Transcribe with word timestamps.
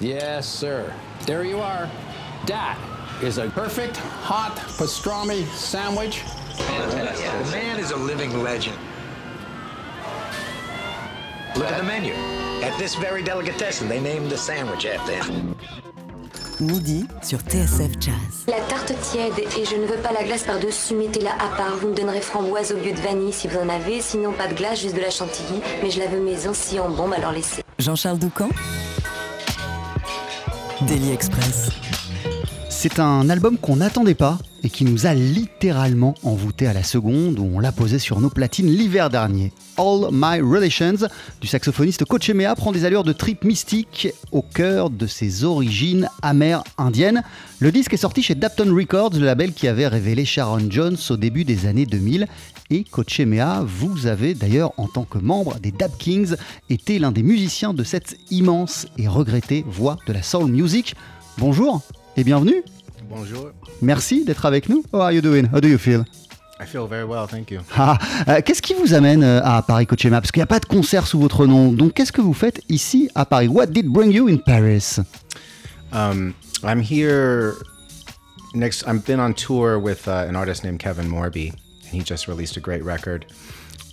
Yes, 0.00 0.46
sir. 0.46 0.92
There 1.26 1.42
you 1.42 1.58
are. 1.58 1.90
That 2.46 2.78
is 3.20 3.38
a 3.38 3.48
perfect 3.50 3.96
hot 3.96 4.56
pastrami 4.78 5.44
sandwich. 5.46 6.20
Fantastic. 6.54 7.26
The 7.26 7.50
man 7.50 7.80
is 7.80 7.90
a 7.90 7.96
living 7.96 8.44
legend. 8.44 8.76
Look 11.56 11.66
at 11.66 11.78
the 11.78 11.82
menu. 11.82 12.12
At 12.62 12.78
this 12.78 12.94
very 12.94 13.24
delicatessen, 13.24 13.88
they 13.88 14.00
named 14.00 14.30
the 14.30 14.36
sandwich 14.36 14.86
after 14.86 15.14
him. 15.14 15.56
Midi 16.60 17.06
sur 17.22 17.38
TSF 17.38 18.00
Jazz. 18.00 18.46
La 18.46 18.60
tarte 18.68 18.92
tiède 19.00 19.38
et 19.38 19.64
je 19.64 19.76
ne 19.76 19.86
veux 19.86 19.96
pas 19.96 20.12
la 20.12 20.22
glace 20.22 20.44
par-dessus, 20.44 20.94
mettez-la 20.94 21.32
à 21.32 21.56
part. 21.56 21.76
Vous 21.80 21.88
me 21.88 21.94
donnerez 21.94 22.20
framboise 22.20 22.70
au 22.72 22.76
lieu 22.76 22.92
de 22.92 23.00
vanille 23.00 23.32
si 23.32 23.48
vous 23.48 23.58
en 23.58 23.68
avez, 23.68 24.00
sinon 24.00 24.32
pas 24.32 24.46
de 24.46 24.54
glace, 24.54 24.80
juste 24.80 24.94
de 24.94 25.00
la 25.00 25.10
chantilly. 25.10 25.60
Mais 25.82 25.90
je 25.90 25.98
la 25.98 26.06
veux 26.06 26.20
maison 26.20 26.52
si 26.54 26.78
en 26.78 26.88
bombe, 26.88 27.14
alors 27.14 27.32
laissez. 27.32 27.62
Jean-Charles 27.78 28.18
Doucan 28.18 28.48
C'est 32.70 32.98
un 32.98 33.28
album 33.28 33.58
qu'on 33.58 33.76
n'attendait 33.76 34.14
pas 34.14 34.38
et 34.62 34.70
qui 34.70 34.86
nous 34.86 35.04
a 35.04 35.12
littéralement 35.12 36.14
envoûté 36.22 36.66
à 36.66 36.72
la 36.72 36.82
seconde 36.82 37.38
où 37.38 37.50
on 37.52 37.60
l'a 37.60 37.72
posé 37.72 37.98
sur 37.98 38.20
nos 38.20 38.30
platines 38.30 38.68
l'hiver 38.68 39.10
dernier. 39.10 39.52
All 39.76 40.08
My 40.10 40.40
Relations 40.40 41.06
du 41.42 41.46
saxophoniste 41.46 42.06
Coachemea 42.06 42.54
prend 42.54 42.72
des 42.72 42.86
allures 42.86 43.04
de 43.04 43.12
trip 43.12 43.44
mystique 43.44 44.08
au 44.32 44.40
cœur 44.40 44.88
de 44.88 45.06
ses 45.06 45.44
origines 45.44 46.08
amères 46.22 46.64
indiennes. 46.78 47.22
Le 47.58 47.70
disque 47.70 47.92
est 47.92 47.98
sorti 47.98 48.22
chez 48.22 48.34
Dapton 48.34 48.74
Records, 48.74 49.12
le 49.14 49.26
label 49.26 49.52
qui 49.52 49.68
avait 49.68 49.88
révélé 49.88 50.24
Sharon 50.24 50.70
Jones 50.70 50.96
au 51.10 51.16
début 51.18 51.44
des 51.44 51.66
années 51.66 51.86
2000. 51.86 52.26
Et 52.70 52.84
Coachemea, 52.84 53.62
vous 53.64 54.06
avez 54.06 54.34
d'ailleurs 54.34 54.72
en 54.76 54.88
tant 54.88 55.04
que 55.04 55.16
membre 55.16 55.58
des 55.58 55.70
Dap 55.70 55.96
Kings 55.96 56.34
été 56.68 56.98
l'un 56.98 57.12
des 57.12 57.22
musiciens 57.22 57.72
de 57.72 57.82
cette 57.82 58.18
immense 58.30 58.86
et 58.98 59.08
regrettée 59.08 59.64
voix 59.66 59.96
de 60.06 60.12
la 60.12 60.22
soul 60.22 60.50
music. 60.50 60.94
Bonjour 61.38 61.80
et 62.18 62.24
bienvenue. 62.24 62.62
Bonjour. 63.08 63.48
Merci 63.80 64.24
d'être 64.24 64.44
avec 64.44 64.68
nous. 64.68 64.84
How 64.92 65.00
are 65.00 65.12
you 65.12 65.22
doing? 65.22 65.44
How 65.50 65.60
do 65.60 65.68
you 65.68 65.78
feel? 65.78 66.04
I 66.60 66.66
feel 66.66 66.86
very 66.86 67.04
well, 67.04 67.26
thank 67.26 67.50
you. 67.50 67.60
Ah, 67.74 67.96
euh, 68.28 68.40
qu'est-ce 68.44 68.60
qui 68.60 68.74
vous 68.74 68.92
amène 68.92 69.22
euh, 69.22 69.40
à 69.42 69.62
Paris 69.62 69.86
Coachema 69.86 70.20
Parce 70.20 70.32
qu'il 70.32 70.40
n'y 70.40 70.44
a 70.44 70.46
pas 70.46 70.58
de 70.60 70.66
concert 70.66 71.06
sous 71.06 71.18
votre 71.18 71.46
nom. 71.46 71.72
Donc 71.72 71.94
qu'est-ce 71.94 72.12
que 72.12 72.20
vous 72.20 72.34
faites 72.34 72.60
ici 72.68 73.08
à 73.14 73.24
Paris? 73.24 73.48
What 73.48 73.66
did 73.68 73.86
bring 73.86 74.12
you 74.12 74.28
in 74.28 74.38
Paris? 74.38 74.98
Um, 75.92 76.34
I'm 76.62 76.82
here 76.82 77.54
next. 78.54 78.86
I've 78.86 79.06
been 79.06 79.20
on 79.20 79.32
tour 79.32 79.78
with 79.78 80.06
uh, 80.06 80.26
an 80.28 80.36
artist 80.36 80.64
named 80.64 80.80
Kevin 80.80 81.08
Morby, 81.08 81.54
and 81.88 82.00
he 82.00 82.04
just 82.04 82.28
released 82.28 82.56
a 82.56 82.60
great 82.60 82.84
record. 82.84 83.26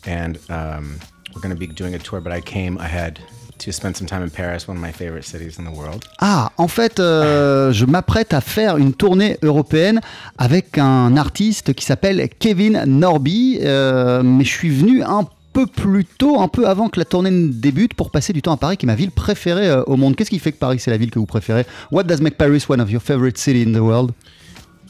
And 0.06 0.38
um, 0.50 1.00
we're 1.34 1.42
going 1.42 1.56
to 1.56 1.60
be 1.60 1.68
doing 1.68 1.96
a 1.96 2.00
tour, 2.00 2.22
but 2.22 2.32
I 2.32 2.42
came 2.42 2.78
ahead 2.78 3.20
to 3.58 3.72
spend 3.72 3.96
some 3.96 4.08
time 4.08 4.22
in 4.22 4.30
Paris, 4.30 4.68
one 4.68 4.78
of 4.78 4.84
my 4.84 4.92
favorite 4.92 5.24
cities 5.24 5.58
in 5.58 5.64
the 5.64 5.72
world. 5.72 6.06
Ah, 6.20 6.52
en 6.58 6.68
fait, 6.68 7.00
euh, 7.00 7.72
je 7.72 7.86
m'apprête 7.86 8.34
à 8.34 8.42
faire 8.42 8.78
une 8.78 8.94
tournée 8.94 9.38
européenne 9.42 10.02
avec 10.38 10.78
un 10.78 11.16
artiste 11.16 11.74
qui 11.74 11.86
s'appelle 11.86 12.28
Kevin 12.38 12.84
Norby, 12.86 13.60
euh, 13.62 14.24
mais 14.24 14.44
je 14.44 14.52
suis 14.52 14.70
venu 14.70 15.04
un 15.04 15.26
peu 15.54 15.68
plus 15.68 16.04
tôt, 16.04 16.42
un 16.42 16.50
peu 16.50 16.68
avant 16.68 16.90
que 16.90 17.00
la 17.00 17.06
tournée 17.06 17.32
ne 17.32 17.48
débute, 17.48 17.94
pour 17.94 18.12
passer 18.12 18.34
du 18.34 18.42
temps 18.42 18.52
à 18.52 18.58
Paris, 18.58 18.76
qui 18.76 18.86
est 18.86 18.88
ma 18.88 18.96
ville 18.96 19.12
préférée 19.12 19.70
euh, 19.70 19.84
au 19.84 19.96
monde. 19.96 20.18
Qu'est-ce 20.18 20.30
qui 20.30 20.40
fait 20.40 20.52
que 20.52 20.60
Paris 20.60 20.80
c'est 20.80 20.92
la 20.92 20.98
ville 20.98 21.12
que 21.12 21.20
vous 21.20 21.26
préférez? 21.26 21.66
What 21.92 22.04
does 22.04 22.20
make 22.20 22.38
Paris 22.38 22.66
one 22.68 22.82
of 22.82 22.92
your 22.92 23.02
favorite 23.02 23.38
cities 23.38 23.66
in 23.66 23.72
the 23.72 23.82
world? 23.82 24.12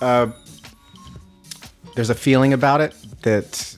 Uh, 0.01 0.27
there's 1.95 2.09
a 2.09 2.15
feeling 2.15 2.53
about 2.53 2.81
it 2.81 2.93
that 3.23 3.75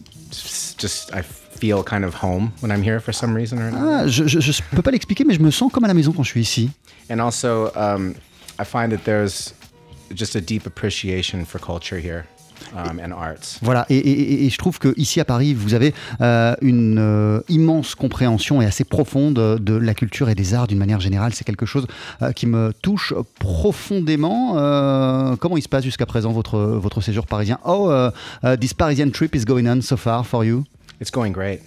just, 0.78 1.14
I 1.14 1.22
feel 1.22 1.84
kind 1.84 2.04
of 2.04 2.14
home 2.16 2.54
when 2.60 2.72
I'm 2.72 2.84
here 2.84 3.00
for 3.00 3.14
some 3.14 3.34
reason 3.34 3.60
or 3.60 3.68
another. 3.68 4.04
Ah, 4.04 4.08
je, 4.08 4.28
je, 4.28 4.40
je 4.40 4.62
peux 4.72 4.82
pas 4.82 4.92
l'expliquer, 4.92 5.24
mais 5.26 5.36
je 5.36 5.42
me 5.42 5.52
sens 5.52 5.72
comme 5.72 5.86
à 5.86 5.88
la 5.88 5.94
maison 5.94 6.12
quand 6.12 6.24
je 6.24 6.32
suis 6.32 6.42
ici. 6.42 6.72
And 7.10 7.22
also, 7.22 7.72
um, 7.76 8.16
I 8.60 8.64
find 8.64 8.92
that 8.92 9.06
there's 9.06 9.54
just 10.14 10.36
a 10.36 10.42
deep 10.42 10.66
appreciation 10.66 11.46
for 11.46 11.60
culture 11.60 12.00
here 12.00 12.26
um, 12.76 13.00
and 13.00 13.12
arts. 13.12 13.60
Voilà, 13.62 13.86
et, 13.90 13.96
et- 13.98 14.10
et- 14.22 14.46
et 14.46 14.50
je 14.50 14.58
trouve 14.58 14.80
que 14.80 14.94
ici 14.98 15.20
à 15.20 15.26
Paris, 15.26 15.54
vous 15.54 15.74
avez 15.74 15.94
euh, 16.22 16.56
une 16.62 16.98
euh, 17.00 17.40
immense 17.50 17.96
compréhension 17.96 18.62
et 18.62 18.66
assez 18.66 18.84
profonde 18.84 19.36
de 19.60 19.74
la 19.76 19.94
culture 19.94 20.30
et 20.30 20.36
des 20.36 20.54
arts 20.54 20.68
d'une 20.68 20.78
manière 20.78 21.00
générale. 21.00 21.34
C'est 21.34 21.44
quelque 21.46 21.66
chose 21.66 21.88
euh, 22.22 22.32
qui 22.32 22.46
me 22.48 22.74
touche 22.82 23.14
profondément. 23.40 24.54
Comment 25.40 25.58
il 25.58 25.62
se 25.62 25.70
passe 25.70 25.84
jusqu'à 25.84 26.06
présent 26.06 26.32
votre, 26.32 26.60
votre 26.60 27.02
séjour 27.02 27.26
parisien? 27.28 27.60
Oh, 27.66 27.90
uh, 27.92 28.10
uh, 28.48 28.58
this 28.58 28.74
Parisian 28.74 29.10
trip 29.12 29.36
is 29.36 29.46
going 29.46 29.68
on 29.68 29.82
so 29.82 29.98
far 29.98 30.26
for 30.26 30.44
you 30.46 30.64
It's 31.02 31.12
going 31.12 31.32
great. 31.32 31.62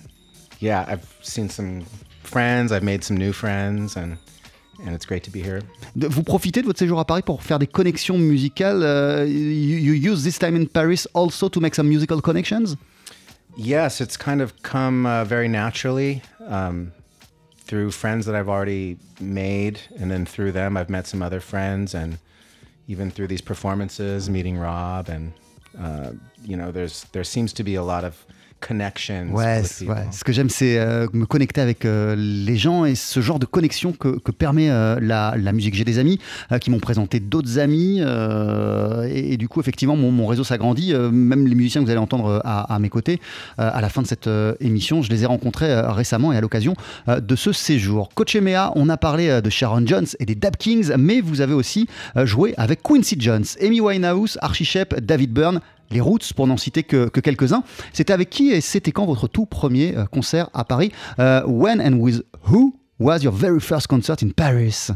Yeah, 0.60 0.84
I've 0.88 1.04
seen 1.22 1.48
some 1.48 1.82
friends, 2.24 2.72
I've 2.72 2.82
made 2.82 3.02
some 3.04 3.16
new 3.18 3.32
friends, 3.32 3.96
and 3.96 4.16
and 4.84 4.94
it's 4.94 5.06
great 5.06 5.22
to 5.24 5.30
be 5.30 5.40
here. 5.42 5.60
Vous 5.96 6.22
profitez 6.22 6.62
de 6.62 6.66
votre 6.66 6.78
séjour 6.78 6.98
à 7.00 7.04
Paris 7.04 7.22
pour 7.22 7.42
faire 7.42 7.58
des 7.58 7.66
connexions 7.66 8.18
musicales. 8.18 8.82
euh, 8.82 9.26
you, 9.26 9.78
you 9.78 9.92
use 9.94 10.22
this 10.22 10.38
time 10.38 10.56
in 10.56 10.66
Paris 10.66 11.06
also 11.14 11.48
to 11.48 11.60
make 11.60 11.74
some 11.74 11.88
musical 11.88 12.20
connections 12.20 12.76
Yes, 13.56 14.00
it's 14.00 14.16
kind 14.16 14.40
of 14.40 14.62
come 14.62 15.06
uh, 15.06 15.24
very 15.24 15.48
naturally 15.48 16.22
um, 16.46 16.92
through 17.56 17.90
friends 17.90 18.26
that 18.26 18.34
I've 18.34 18.48
already 18.48 18.96
made, 19.20 19.80
and 19.98 20.10
then 20.10 20.24
through 20.24 20.52
them, 20.52 20.76
I've 20.76 20.88
met 20.88 21.06
some 21.06 21.22
other 21.22 21.40
friends, 21.40 21.94
and 21.94 22.18
even 22.88 23.10
through 23.10 23.26
these 23.26 23.40
performances, 23.40 24.30
meeting 24.30 24.56
Rob, 24.56 25.08
and 25.08 25.32
uh, 25.78 26.12
you 26.42 26.56
know, 26.56 26.70
there's 26.72 27.04
there 27.12 27.24
seems 27.24 27.52
to 27.54 27.64
be 27.64 27.74
a 27.74 27.82
lot 27.82 28.04
of 28.04 28.24
connections 28.60 29.28
Ouais, 29.32 29.62
ce 29.64 30.24
que 30.24 30.32
j'aime, 30.32 30.50
c'est 30.50 30.78
euh, 30.78 31.06
me 31.12 31.26
connecter 31.26 31.60
avec 31.60 31.84
euh, 31.84 32.14
les 32.16 32.56
gens 32.56 32.84
et 32.84 32.94
ce 32.94 33.20
genre 33.20 33.38
de 33.38 33.46
connexion 33.46 33.92
que, 33.92 34.18
que 34.18 34.30
permet 34.30 34.70
euh, 34.70 34.98
la, 35.00 35.34
la 35.36 35.52
musique. 35.52 35.74
J'ai 35.74 35.84
des 35.84 35.98
amis 35.98 36.18
qui 36.60 36.70
m'ont 36.70 36.78
présenté 36.78 37.20
d'autres 37.20 37.58
amis 37.58 38.00
et, 38.00 39.32
et 39.32 39.36
du 39.36 39.48
coup, 39.48 39.60
effectivement, 39.60 39.96
mon, 39.96 40.10
mon 40.10 40.26
réseau 40.26 40.44
s'agrandit. 40.44 40.94
Même 40.94 41.46
les 41.46 41.54
musiciens 41.54 41.80
que 41.80 41.86
vous 41.86 41.90
allez 41.90 42.00
entendre 42.00 42.40
à, 42.44 42.72
à 42.74 42.78
mes 42.78 42.88
côtés 42.88 43.20
à 43.58 43.80
la 43.80 43.88
fin 43.88 44.02
de 44.02 44.06
cette 44.06 44.28
émission, 44.60 45.02
je 45.02 45.10
les 45.10 45.22
ai 45.22 45.26
rencontrés 45.26 45.80
récemment 45.90 46.32
et 46.32 46.36
à 46.36 46.40
l'occasion 46.40 46.74
de 47.08 47.36
ce 47.36 47.52
séjour. 47.52 48.10
Coach 48.14 48.34
Emea, 48.34 48.72
on 48.76 48.88
a 48.88 48.96
parlé 48.96 49.40
de 49.40 49.50
Sharon 49.50 49.86
Jones 49.86 50.06
et 50.18 50.26
des 50.26 50.34
Dap 50.34 50.56
Kings, 50.58 50.92
mais 50.98 51.20
vous 51.20 51.40
avez 51.40 51.54
aussi 51.54 51.88
joué 52.24 52.54
avec 52.56 52.82
Quincy 52.82 53.16
Jones, 53.18 53.44
Amy 53.62 53.80
Winehouse, 53.80 54.38
Archie 54.42 54.64
Shepp, 54.64 54.98
David 55.00 55.32
Byrne. 55.32 55.60
Les 55.90 56.00
Roots, 56.00 56.32
pour 56.34 56.46
n'en 56.46 56.56
citer 56.56 56.82
que, 56.82 57.08
que 57.08 57.20
quelques-uns. 57.20 57.62
C'était 57.92 58.12
avec 58.12 58.30
qui 58.30 58.50
et 58.50 58.60
c'était 58.60 58.92
quand 58.92 59.06
votre 59.06 59.28
tout 59.28 59.46
premier 59.46 59.96
euh, 59.96 60.04
concert 60.06 60.48
à 60.54 60.64
Paris? 60.64 60.92
Euh, 61.18 61.42
When 61.46 61.80
and 61.80 61.98
with 61.98 62.22
who 62.48 62.74
was 62.98 63.18
your 63.22 63.32
very 63.32 63.60
first 63.60 63.88
concert 63.88 64.22
in 64.22 64.30
Paris? 64.30 64.90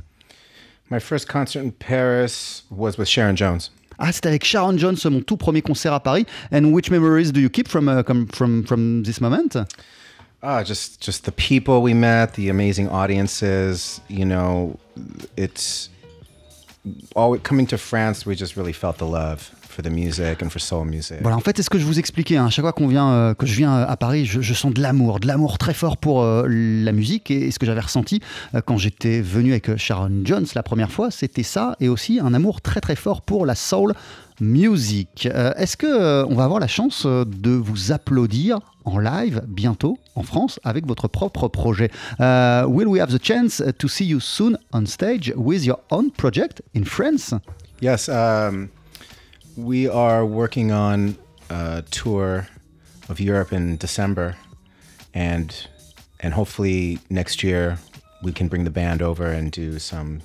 My 0.90 1.00
first 1.00 1.26
concert 1.26 1.64
in 1.64 1.70
Paris 1.70 2.64
was 2.70 2.98
with 2.98 3.08
Sharon 3.08 3.36
Jones. 3.36 3.70
Ah, 3.98 4.12
c'était 4.12 4.28
avec 4.28 4.44
Sharon 4.44 4.76
Jones, 4.76 4.96
mon 5.04 5.20
tout 5.20 5.36
premier 5.36 5.62
concert 5.62 5.92
à 5.92 6.00
Paris. 6.00 6.26
And 6.52 6.72
which 6.72 6.90
memories 6.90 7.32
do 7.32 7.40
you 7.40 7.48
keep 7.48 7.68
from, 7.68 7.88
uh, 7.88 8.02
from, 8.32 8.64
from 8.64 9.02
this 9.04 9.20
moment? 9.20 9.56
Ah, 10.42 10.62
just 10.62 11.00
just 11.00 11.24
the 11.24 11.32
people 11.32 11.80
we 11.80 11.94
met, 11.94 12.34
the 12.34 12.50
amazing 12.50 12.88
audiences. 12.90 14.02
You 14.08 14.26
know, 14.26 14.78
it's 15.38 15.88
all 17.16 17.38
coming 17.38 17.66
to 17.68 17.78
France. 17.78 18.26
We 18.26 18.36
just 18.36 18.54
really 18.54 18.74
felt 18.74 18.98
the 18.98 19.06
love 19.06 19.53
for 19.74 19.82
the 19.82 19.90
music 19.90 20.42
and 20.42 20.48
for 20.48 20.60
soul 20.60 20.84
music. 20.86 21.18
Voilà, 21.20 21.36
en 21.36 21.40
fait, 21.40 21.56
c'est 21.56 21.62
ce 21.62 21.70
que 21.70 21.78
je 21.78 21.84
vous 21.84 21.98
expliquais. 21.98 22.36
hein. 22.36 22.46
À 22.46 22.50
chaque 22.50 22.64
fois 22.64 22.72
qu'on 22.72 22.86
vient, 22.86 23.10
euh, 23.10 23.34
que 23.34 23.46
je 23.46 23.54
viens 23.54 23.74
euh, 23.74 23.86
à 23.86 23.96
Paris, 23.96 24.24
je, 24.24 24.40
je 24.40 24.54
sens 24.54 24.72
de 24.72 24.80
l'amour, 24.80 25.20
de 25.20 25.26
l'amour 25.26 25.58
très 25.58 25.74
fort 25.74 25.96
pour 25.96 26.22
euh, 26.22 26.46
la 26.48 26.92
musique. 26.92 27.30
Et, 27.30 27.50
ce 27.50 27.58
que 27.58 27.66
j'avais 27.66 27.80
ressenti 27.80 28.20
euh, 28.54 28.60
quand 28.64 28.78
j'étais 28.78 29.20
venu 29.20 29.50
avec 29.50 29.76
Sharon 29.76 30.22
Jones 30.24 30.46
la 30.54 30.62
première 30.62 30.90
fois, 30.90 31.10
c'était 31.10 31.42
ça, 31.42 31.76
et 31.80 31.88
aussi 31.88 32.20
un 32.20 32.32
amour 32.34 32.60
très 32.60 32.80
très 32.80 32.96
fort 32.96 33.22
pour 33.22 33.46
la 33.46 33.54
soul 33.54 33.94
music. 34.40 35.28
Est-ce 35.56 35.76
que 35.76 36.24
on 36.24 36.34
va 36.34 36.44
avoir 36.44 36.58
la 36.58 36.66
chance 36.66 37.06
de 37.06 37.50
vous 37.50 37.92
applaudir 37.92 38.58
en 38.84 38.98
live 38.98 39.42
bientôt 39.46 39.96
en 40.16 40.24
France 40.24 40.58
avec 40.64 40.86
votre 40.86 41.06
propre 41.06 41.46
projet? 41.46 41.90
Will 42.18 42.88
we 42.88 43.00
have 43.00 43.16
the 43.16 43.22
chance 43.22 43.62
to 43.78 43.88
see 43.88 44.06
you 44.06 44.18
soon 44.18 44.58
on 44.72 44.86
stage 44.86 45.32
with 45.36 45.64
your 45.64 45.78
own 45.90 46.10
project 46.10 46.62
in 46.74 46.84
France? 46.84 47.32
Yes, 47.80 48.08
um, 48.08 48.68
we 49.56 49.88
are 49.88 50.24
working 50.24 50.72
on 50.72 51.16
a 51.50 51.82
tour 51.90 52.48
of 53.08 53.20
Europe 53.20 53.52
in 53.52 53.76
December, 53.76 54.36
and 55.12 55.68
and 56.20 56.34
hopefully 56.34 56.98
next 57.10 57.42
year 57.42 57.78
we 58.22 58.32
can 58.32 58.48
bring 58.48 58.64
the 58.64 58.70
band 58.70 59.02
over 59.02 59.26
and 59.26 59.52
do 59.52 59.78
some 59.78 60.22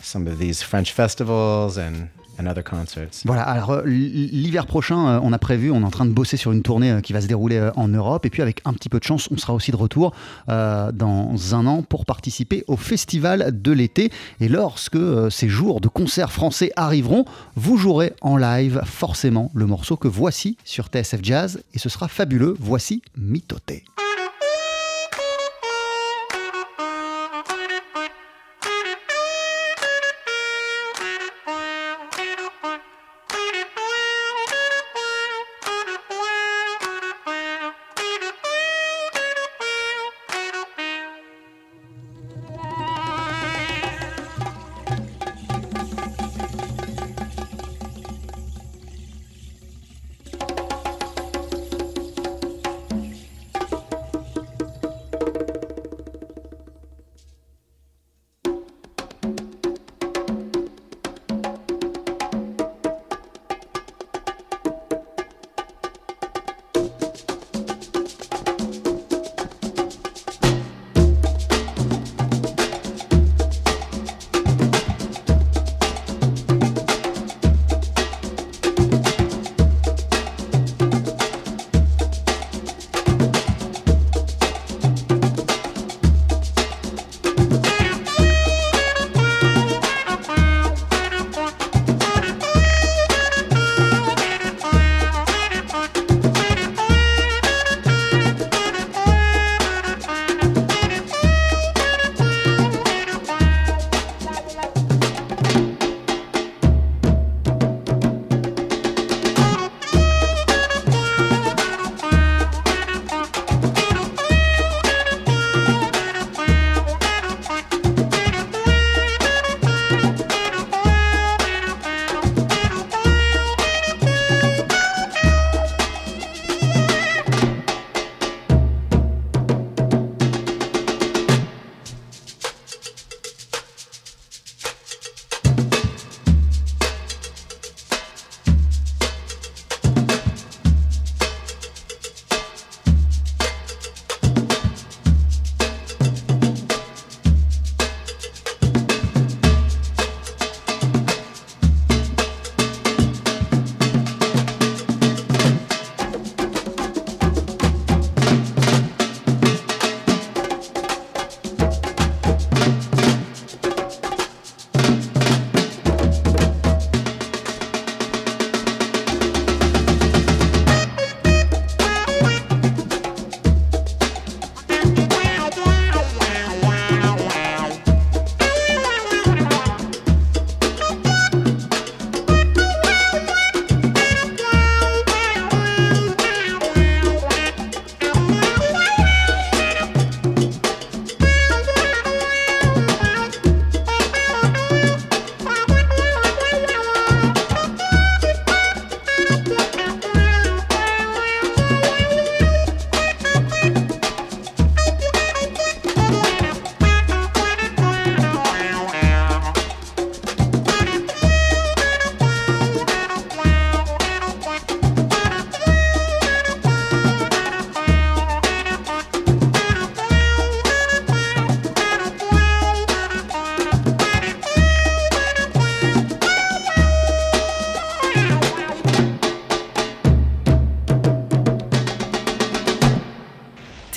some 0.00 0.26
of 0.26 0.38
these 0.38 0.62
French 0.62 0.92
festivals 0.92 1.76
and 1.76 2.10
and 2.38 2.46
other 2.46 2.64
concerts. 2.64 3.22
Voilà, 3.24 3.42
alors 3.42 3.70
euh, 3.70 3.82
l'hiver 3.84 4.66
prochain, 4.66 5.08
euh, 5.08 5.20
on 5.22 5.32
a 5.32 5.38
prévu, 5.38 5.70
on 5.70 5.82
est 5.82 5.84
en 5.84 5.90
train 5.90 6.06
de 6.06 6.10
bosser 6.12 6.36
sur 6.36 6.52
une 6.52 6.62
tournée 6.62 6.90
euh, 6.90 7.00
qui 7.00 7.12
va 7.12 7.20
se 7.20 7.26
dérouler 7.26 7.70
en 7.76 7.88
Europe. 7.88 8.26
Et 8.26 8.30
puis 8.30 8.42
avec 8.42 8.60
un 8.64 8.72
petit 8.72 8.88
peu 8.88 8.98
de 8.98 9.04
chance, 9.04 9.28
on 9.30 9.36
sera 9.36 9.54
aussi 9.54 9.70
de 9.70 9.76
retour 9.76 10.12
dans 10.48 11.54
un 11.54 11.66
an 11.66 11.82
pour 11.82 12.04
participer 12.04 12.64
au 12.66 12.76
Festival 12.76 13.60
de 13.60 13.72
l'été. 13.72 14.10
Et 14.40 14.48
lorsque 14.48 14.98
ces 15.30 15.48
jours 15.48 15.80
de 15.80 15.88
concerts 15.88 16.32
français 16.32 16.70
arriveront, 16.76 17.24
vous 17.56 17.76
jouerez 17.76 18.14
en 18.20 18.36
live 18.36 18.82
forcément 18.84 19.50
le 19.54 19.66
morceau 19.66 19.96
que 19.96 20.08
voici 20.08 20.56
sur 20.64 20.86
TSF 20.86 21.20
Jazz. 21.22 21.62
Et 21.74 21.78
ce 21.78 21.88
sera 21.88 22.08
fabuleux. 22.08 22.56
Voici 22.58 23.02
Mitoté. 23.16 23.84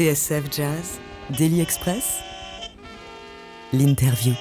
TSF 0.08 0.46
Jazz, 0.56 1.00
Daily 1.38 1.60
Express, 1.60 2.20
l'interview. 3.74 4.32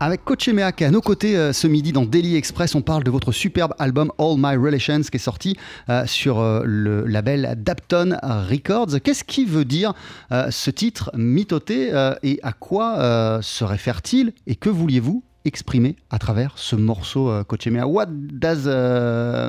Avec 0.00 0.24
Coach 0.24 0.48
Emea 0.48 0.72
qui 0.72 0.84
est 0.84 0.86
à 0.86 0.90
nos 0.90 1.02
côtés 1.02 1.36
euh, 1.36 1.52
ce 1.52 1.66
midi 1.66 1.92
dans 1.92 2.06
Daily 2.06 2.36
Express, 2.36 2.74
on 2.74 2.80
parle 2.80 3.04
de 3.04 3.10
votre 3.10 3.32
superbe 3.32 3.74
album 3.78 4.10
All 4.16 4.36
My 4.38 4.56
Relations 4.56 5.02
qui 5.02 5.16
est 5.16 5.18
sorti 5.18 5.58
euh, 5.90 6.06
sur 6.06 6.40
euh, 6.40 6.62
le 6.64 7.04
label 7.04 7.54
Dapton 7.58 8.16
Records. 8.22 8.98
Qu'est-ce 9.04 9.24
qui 9.24 9.44
veut 9.44 9.66
dire 9.66 9.92
ce 10.30 10.70
titre 10.70 11.10
mythoté 11.14 11.92
euh, 11.92 12.14
et 12.22 12.40
à 12.42 12.54
quoi 12.54 13.40
se 13.42 13.62
réfère-t-il 13.62 14.32
et 14.46 14.54
que 14.54 14.70
vouliez-vous 14.70 15.22
exprimer 15.44 15.96
à 16.08 16.18
travers 16.18 16.54
ce 16.56 16.76
morceau 16.76 17.30
Coach 17.44 17.66
Emea? 17.66 17.84
What 17.86 18.06
does 18.08 18.66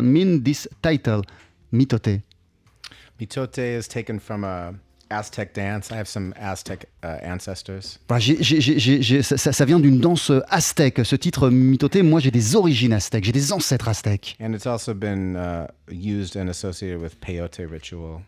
mean 0.01 0.41
this 0.43 0.67
title 0.81 1.21
mythoté 1.71 2.19
Mitote 3.19 3.59
is 3.79 3.87
taken 3.87 4.19
from 4.19 4.43
a 4.43 4.73
Aztec 5.09 5.53
dance. 5.53 5.91
I 5.91 5.95
have 5.97 6.07
some 6.07 6.33
Aztec 6.39 6.87
uh, 7.03 7.17
ancestors. 7.23 7.99
Voilà, 8.07 8.19
j'ai- 8.19 8.41
j'ai- 8.41 8.79
j'ai- 8.79 9.01
j'ai- 9.01 9.21
ça, 9.21 9.37
ça- 9.37 9.51
ça 9.53 9.65
vient 9.65 9.79
d'une 9.79 9.99
danse 9.99 10.31
aztèque, 10.49 11.01
ce 11.05 11.15
titre 11.15 11.49
mythoté. 11.49 12.01
Moi 12.01 12.19
j'ai 12.19 12.31
des 12.31 12.55
origines 12.55 12.93
aztèques, 12.93 13.25
j'ai 13.25 13.31
des 13.31 13.53
ancêtres 13.53 13.87
aztèques. 13.87 14.35
And 14.41 14.53
it's 14.53 14.65
also 14.65 14.93
been 14.93 15.35
uh, 15.37 15.67
used 15.91 16.35
and 16.37 16.47
associated 16.49 16.99
with 17.01 17.19
peyote 17.19 17.61
ritual. 17.69 18.21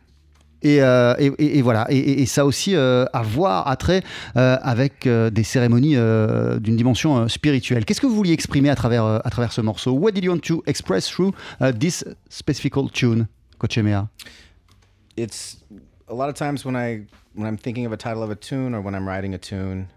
Et, 0.61 0.81
euh, 0.81 1.13
et- 1.19 1.31
et- 1.37 1.57
et 1.59 1.61
voilà, 1.61 1.85
et, 1.91 2.25
ça 2.25 2.45
aussi 2.45 2.75
euh, 2.75 3.05
à 3.13 3.21
voir, 3.21 3.67
à 3.67 3.75
trait 3.75 4.01
euh, 4.35 4.57
avec 4.61 5.05
euh, 5.05 5.29
des 5.29 5.43
cérémonies 5.43 5.95
euh, 5.95 6.59
d'une 6.59 6.75
dimension 6.75 7.17
euh, 7.17 7.27
spirituelle. 7.27 7.85
Qu'est-ce 7.85 8.01
que 8.01 8.07
vous 8.07 8.15
vouliez 8.15 8.33
exprimer 8.33 8.69
à 8.69 8.75
travers, 8.75 9.03
à 9.05 9.29
travers 9.29 9.51
ce 9.51 9.61
morceau? 9.61 9.91
What 9.93 10.11
did 10.11 10.23
you 10.23 10.31
want 10.31 10.39
to 10.39 10.63
express 10.65 11.07
through 11.07 11.33
uh, 11.61 11.71
this 11.77 12.03
specific 12.29 12.73
tune, 12.93 13.27
Coach 13.59 13.77
Emea 13.77 14.07
It's 15.17 15.57
a 16.07 16.13
lot 16.13 16.29
of 16.29 16.35
times 16.35 16.65
when 16.65 16.75
I 16.75 17.05
when 17.33 17.47
I'm 17.47 17.57
thinking 17.57 17.85
of 17.85 17.91
a 17.91 17.97
title 17.97 18.23
of 18.23 18.29
a 18.31 18.35
tune 18.35 18.73
or 18.75 18.81
when 18.81 18.95
I'm 18.95 19.07
writing 19.07 19.33
a 19.33 19.37
tune, 19.37 19.87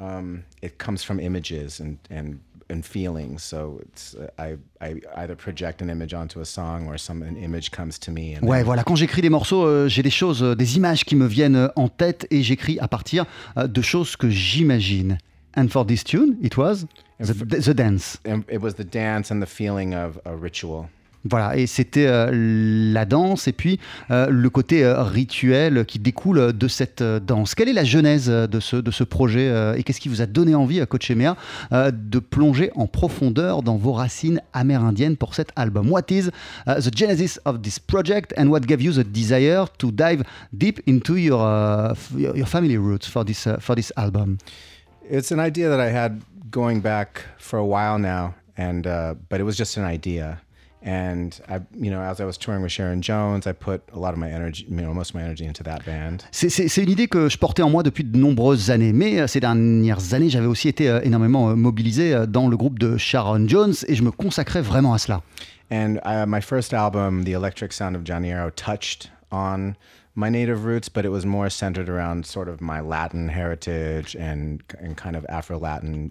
um, 0.00 0.44
it 0.62 0.78
comes 0.78 1.02
from 1.04 1.20
images 1.20 1.80
and 1.80 1.98
and 2.10 2.40
and 2.70 2.84
feelings. 2.84 3.42
So 3.42 3.80
it's 3.82 4.14
uh, 4.14 4.28
I 4.38 4.56
I 4.80 5.00
either 5.22 5.36
project 5.36 5.80
an 5.80 5.88
image 5.90 6.12
onto 6.12 6.40
a 6.40 6.44
song 6.44 6.86
or 6.88 6.98
some 6.98 7.22
an 7.22 7.36
image 7.36 7.70
comes 7.70 7.98
to 8.00 8.10
me. 8.10 8.34
And 8.34 8.42
Ouais, 8.46 8.58
then- 8.58 8.64
voilà, 8.66 8.84
quand 8.84 8.96
j'écris 8.96 9.22
des 9.22 9.30
morceaux, 9.30 9.64
euh, 9.64 9.88
j'ai 9.88 10.02
des 10.02 10.10
choses, 10.10 10.42
euh, 10.42 10.54
des 10.54 10.76
images 10.76 11.04
qui 11.04 11.16
me 11.16 11.26
viennent 11.26 11.56
euh, 11.56 11.68
en 11.76 11.88
tête 11.88 12.26
et 12.30 12.42
j'écris 12.42 12.78
à 12.80 12.88
partir 12.88 13.24
euh, 13.56 13.66
de 13.68 13.80
choses 13.82 14.16
que 14.16 14.28
j'imagine. 14.28 15.18
And 15.56 15.68
for 15.70 15.84
this 15.86 16.04
tune, 16.04 16.36
it 16.42 16.56
was 16.56 16.84
the, 17.18 17.32
the 17.32 17.74
dance. 17.74 18.18
it 18.48 18.60
was 18.60 18.74
the 18.74 18.84
dance 18.84 19.32
and 19.32 19.40
the 19.40 19.46
feeling 19.48 19.94
of 19.94 20.20
a 20.24 20.36
ritual. 20.36 20.88
Voilà, 21.24 21.56
et 21.56 21.66
c'était 21.66 22.06
euh, 22.06 22.30
la 22.92 23.04
danse 23.04 23.48
et 23.48 23.52
puis 23.52 23.80
euh, 24.10 24.28
le 24.30 24.50
côté 24.50 24.84
euh, 24.84 25.02
rituel 25.02 25.84
qui 25.84 25.98
découle 25.98 26.52
de 26.52 26.68
cette 26.68 27.02
danse. 27.02 27.54
Quelle 27.54 27.68
est 27.68 27.74
la 27.74 27.84
genèse 27.84 28.28
de 28.28 28.60
ce, 28.60 28.76
de 28.76 28.90
ce 28.90 29.04
projet 29.04 29.52
et 29.76 29.82
qu'est-ce 29.82 30.00
qui 30.00 30.08
vous 30.08 30.22
a 30.22 30.26
donné 30.26 30.54
envie, 30.54 30.80
Coach 30.86 31.10
Emea, 31.10 31.36
de 31.72 32.18
plonger 32.18 32.70
en 32.76 32.86
profondeur 32.86 33.62
dans 33.62 33.76
vos 33.76 33.92
racines 33.92 34.40
amérindiennes 34.52 35.16
pour 35.16 35.34
cet 35.34 35.50
album? 35.56 35.90
What 35.90 36.10
is 36.10 36.28
uh, 36.66 36.80
the 36.80 36.94
genesis 36.94 37.40
of 37.44 37.62
this 37.62 37.78
project 37.78 38.32
and 38.36 38.48
what 38.48 38.60
gave 38.60 38.80
you 38.80 38.92
the 38.92 39.04
desire 39.04 39.64
to 39.78 39.90
dive 39.90 40.22
deep 40.52 40.80
into 40.86 41.16
your, 41.16 41.40
uh, 41.40 41.94
your 42.16 42.46
family 42.46 42.76
roots 42.76 43.08
for 43.08 43.24
this, 43.24 43.46
uh, 43.46 43.56
for 43.60 43.74
this 43.74 43.92
album? 43.96 44.38
It's 45.10 45.32
an 45.32 45.40
idea 45.40 45.68
that 45.68 45.80
I 45.80 45.90
had 45.90 46.22
going 46.50 46.80
back 46.80 47.24
for 47.38 47.58
a 47.58 47.66
while 47.66 47.98
now, 47.98 48.34
and 48.56 48.86
uh, 48.86 49.14
but 49.28 49.40
it 49.40 49.44
was 49.44 49.56
just 49.56 49.76
an 49.76 49.84
idea. 49.84 50.40
And 50.84 51.30
I, 51.48 51.58
you 51.76 51.90
know, 51.90 52.00
as 52.00 52.20
I 52.20 52.24
was 52.24 52.38
touring 52.38 52.62
with 52.62 52.70
Sharon 52.70 53.02
Jones, 53.02 53.46
I 53.46 53.52
put 53.52 53.82
a 53.92 53.98
lot 53.98 54.12
of 54.12 54.18
my 54.18 54.28
energy, 54.30 54.64
you 54.68 54.76
know, 54.76 54.94
most 54.94 55.10
of 55.10 55.16
my 55.16 55.22
energy 55.22 55.44
into 55.44 55.62
that 55.64 55.80
band. 55.84 56.18
C'est- 56.30 56.76
une 56.82 56.90
idée 56.90 57.08
que 57.08 57.28
je 57.28 57.36
portais 57.36 57.62
en 57.62 57.70
moi 57.70 57.82
depuis 57.82 58.04
de 58.04 58.16
nombreuses 58.16 58.70
années, 58.70 58.92
mais 58.92 59.20
euh, 59.20 59.26
ces 59.26 59.40
dernières 59.40 60.14
années, 60.14 60.30
j'avais 60.30 60.46
aussi 60.46 60.68
été 60.68 60.88
euh, 60.88 61.00
énormément 61.02 61.50
euh, 61.50 61.56
mobilisé 61.56 62.14
dans 62.28 62.48
le 62.48 62.56
groupe 62.56 62.78
de 62.78 62.96
Sharon 62.96 63.48
Jones 63.48 63.74
et 63.88 63.94
je 63.96 64.02
me 64.04 64.10
consacrais 64.12 64.62
vraiment 64.62 64.94
à 64.94 64.98
cela. 64.98 65.22
And 65.70 65.96
uh, 66.06 66.24
my 66.26 66.40
first 66.40 66.72
album, 66.72 67.24
The 67.24 67.32
Electric 67.34 67.72
Sound 67.72 67.94
of 67.96 68.02
Janeiro, 68.06 68.50
touched 68.50 69.10
on 69.30 69.74
my 70.14 70.30
native 70.30 70.64
roots, 70.64 70.88
but 70.88 71.04
it 71.04 71.10
was 71.10 71.24
more 71.26 71.50
centered 71.50 71.88
around 71.90 72.24
sort 72.24 72.48
of 72.48 72.60
my 72.60 72.80
Latin 72.80 73.28
heritage 73.28 74.16
and 74.16 74.58
and 74.80 74.94
kind 74.96 75.14
of 75.14 75.24
Afro-Latin 75.28 76.10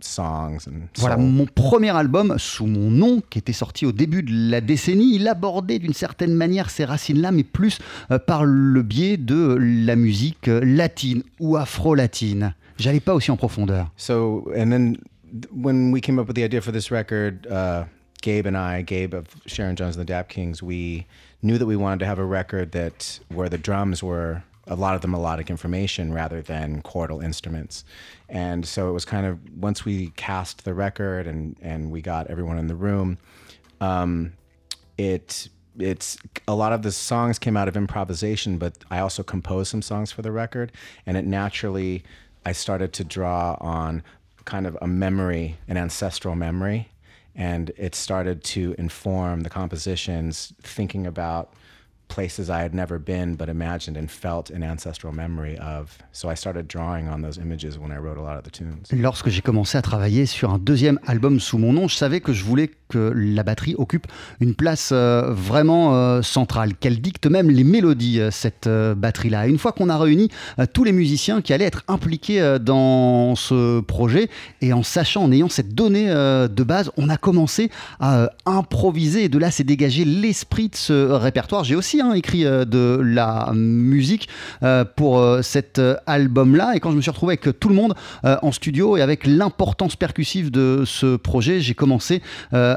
songs 0.00 0.58
and 0.68 0.86
Voilà, 0.98 1.16
soul. 1.16 1.24
mon 1.24 1.46
premier 1.46 1.90
album 1.90 2.34
sous 2.38 2.66
mon 2.66 2.90
nom, 2.90 3.22
qui 3.30 3.38
était 3.38 3.52
sorti 3.52 3.86
au 3.86 3.92
début 3.92 4.22
de 4.22 4.50
la 4.50 4.60
décennie, 4.60 5.14
il 5.16 5.28
abordait 5.28 5.78
d'une 5.78 5.92
certaine 5.94 6.34
manière 6.34 6.70
ces 6.70 6.84
racines-là, 6.84 7.32
mais 7.32 7.44
plus 7.44 7.78
euh, 8.10 8.18
par 8.18 8.44
le 8.44 8.82
biais 8.82 9.16
de 9.16 9.56
la 9.60 9.96
musique 9.96 10.48
euh, 10.48 10.60
latine 10.64 11.22
ou 11.38 11.56
afro-latine. 11.56 12.54
J'allais 12.78 13.00
pas 13.00 13.14
aussi 13.14 13.30
en 13.30 13.36
profondeur. 13.36 13.90
So, 13.96 14.50
and 14.56 14.70
then 14.70 14.96
th- 15.32 15.46
when 15.54 15.92
we 15.92 16.00
came 16.00 16.18
up 16.18 16.26
with 16.28 16.36
the 16.36 16.44
idea 16.44 16.60
for 16.60 16.72
this 16.72 16.90
record, 16.90 17.46
uh, 17.50 17.84
Gabe 18.22 18.46
and 18.46 18.56
I, 18.56 18.82
Gabe 18.82 19.14
of 19.14 19.24
Sharon 19.46 19.76
Jones 19.76 19.96
and 19.96 20.02
the 20.02 20.06
Dap 20.06 20.28
Kings, 20.28 20.62
we 20.62 21.06
knew 21.42 21.58
that 21.58 21.66
we 21.66 21.76
wanted 21.76 22.00
to 22.00 22.06
have 22.06 22.18
a 22.18 22.24
record 22.24 22.72
that 22.72 23.18
where 23.34 23.48
the 23.48 23.58
drums 23.58 24.02
were 24.02 24.42
a 24.70 24.76
lot 24.76 24.94
of 24.94 25.02
the 25.02 25.08
melodic 25.08 25.50
information 25.50 26.12
rather 26.12 26.40
than 26.40 26.80
chordal 26.82 27.22
instruments. 27.22 27.84
And 28.28 28.64
so 28.64 28.88
it 28.88 28.92
was 28.92 29.04
kind 29.04 29.26
of 29.26 29.38
once 29.58 29.84
we 29.84 30.10
cast 30.10 30.64
the 30.64 30.72
record 30.72 31.26
and 31.26 31.56
and 31.60 31.90
we 31.90 32.00
got 32.00 32.28
everyone 32.28 32.56
in 32.56 32.68
the 32.68 32.76
room, 32.76 33.18
um, 33.80 34.32
it 34.96 35.48
it's 35.78 36.18
a 36.46 36.54
lot 36.54 36.72
of 36.72 36.82
the 36.82 36.92
songs 36.92 37.38
came 37.38 37.56
out 37.56 37.68
of 37.68 37.76
improvisation, 37.76 38.58
but 38.58 38.78
I 38.90 39.00
also 39.00 39.22
composed 39.22 39.70
some 39.70 39.82
songs 39.82 40.12
for 40.12 40.22
the 40.22 40.32
record, 40.32 40.72
and 41.06 41.16
it 41.16 41.26
naturally 41.26 42.04
I 42.46 42.52
started 42.52 42.92
to 42.94 43.04
draw 43.04 43.56
on 43.60 44.02
kind 44.44 44.66
of 44.66 44.76
a 44.80 44.86
memory, 44.86 45.58
an 45.68 45.76
ancestral 45.76 46.34
memory, 46.34 46.88
and 47.34 47.70
it 47.76 47.94
started 47.94 48.42
to 48.44 48.74
inform 48.78 49.42
the 49.42 49.50
compositions, 49.50 50.52
thinking 50.62 51.06
about 51.06 51.54
places 52.10 52.50
I 52.50 52.60
had 52.60 52.74
never 52.74 52.98
been 52.98 53.36
but 53.36 53.48
imagined 53.48 53.96
and 53.96 54.10
felt 54.10 54.50
an 54.50 54.62
ancestral 54.62 55.14
memory 55.14 55.56
of. 55.58 55.96
So 56.12 56.28
I 56.28 56.34
started 56.34 56.68
drawing 56.68 57.08
on 57.08 57.22
those 57.22 57.38
images 57.38 57.78
when 57.78 57.92
I 57.92 57.98
wrote 57.98 58.18
a 58.18 58.22
lot 58.22 58.36
of 58.36 58.44
the 58.44 58.50
tunes. 58.50 58.92
Lorsque 58.92 59.30
j'ai 59.30 59.40
commencé 59.40 59.78
à 59.78 59.82
travailler 59.82 60.26
sur 60.26 60.50
un 60.50 60.58
deuxième 60.58 60.98
album 61.06 61.40
sous 61.40 61.56
mon 61.56 61.72
nom, 61.72 61.88
je 61.88 61.96
savais 61.96 62.20
que 62.20 62.32
je 62.32 62.44
voulais 62.44 62.70
que 62.90 63.12
la 63.14 63.42
batterie 63.42 63.74
occupe 63.78 64.06
une 64.40 64.54
place 64.54 64.90
euh, 64.92 65.32
vraiment 65.32 65.94
euh, 65.94 66.22
centrale, 66.22 66.74
qu'elle 66.74 67.00
dicte 67.00 67.26
même 67.26 67.50
les 67.50 67.64
mélodies, 67.64 68.20
euh, 68.20 68.30
cette 68.30 68.68
batterie-là. 68.68 69.46
Une 69.46 69.58
fois 69.58 69.72
qu'on 69.72 69.88
a 69.88 69.96
réuni 69.96 70.28
tous 70.72 70.84
les 70.84 70.92
musiciens 70.92 71.40
qui 71.40 71.52
allaient 71.52 71.64
être 71.64 71.84
impliqués 71.88 72.58
dans 72.60 73.34
ce 73.36 73.80
projet, 73.80 74.28
et 74.60 74.72
en 74.72 74.82
sachant, 74.82 75.24
en 75.24 75.32
ayant 75.32 75.48
cette 75.48 75.74
donnée 75.74 76.08
de 76.08 76.62
base, 76.64 76.90
on 76.96 77.08
a 77.08 77.16
commencé 77.16 77.70
à 78.00 78.30
improviser, 78.46 79.24
et 79.24 79.28
de 79.28 79.38
là 79.38 79.50
s'est 79.50 79.64
dégagé 79.64 80.04
l'esprit 80.04 80.68
de 80.68 80.76
ce 80.76 81.10
répertoire. 81.12 81.64
J'ai 81.64 81.76
aussi 81.76 82.00
hein, 82.00 82.12
écrit 82.14 82.42
de 82.42 83.00
la 83.02 83.52
musique 83.54 84.28
pour 84.96 85.38
cet 85.42 85.80
album-là, 86.06 86.72
et 86.74 86.80
quand 86.80 86.90
je 86.90 86.96
me 86.96 87.02
suis 87.02 87.10
retrouvé 87.10 87.32
avec 87.32 87.60
tout 87.60 87.68
le 87.68 87.74
monde 87.74 87.94
en 88.22 88.52
studio 88.52 88.96
et 88.96 89.02
avec 89.02 89.26
l'importance 89.26 89.96
percussive 89.96 90.50
de 90.50 90.84
ce 90.86 91.16
projet, 91.16 91.60
j'ai 91.60 91.74
commencé 91.74 92.22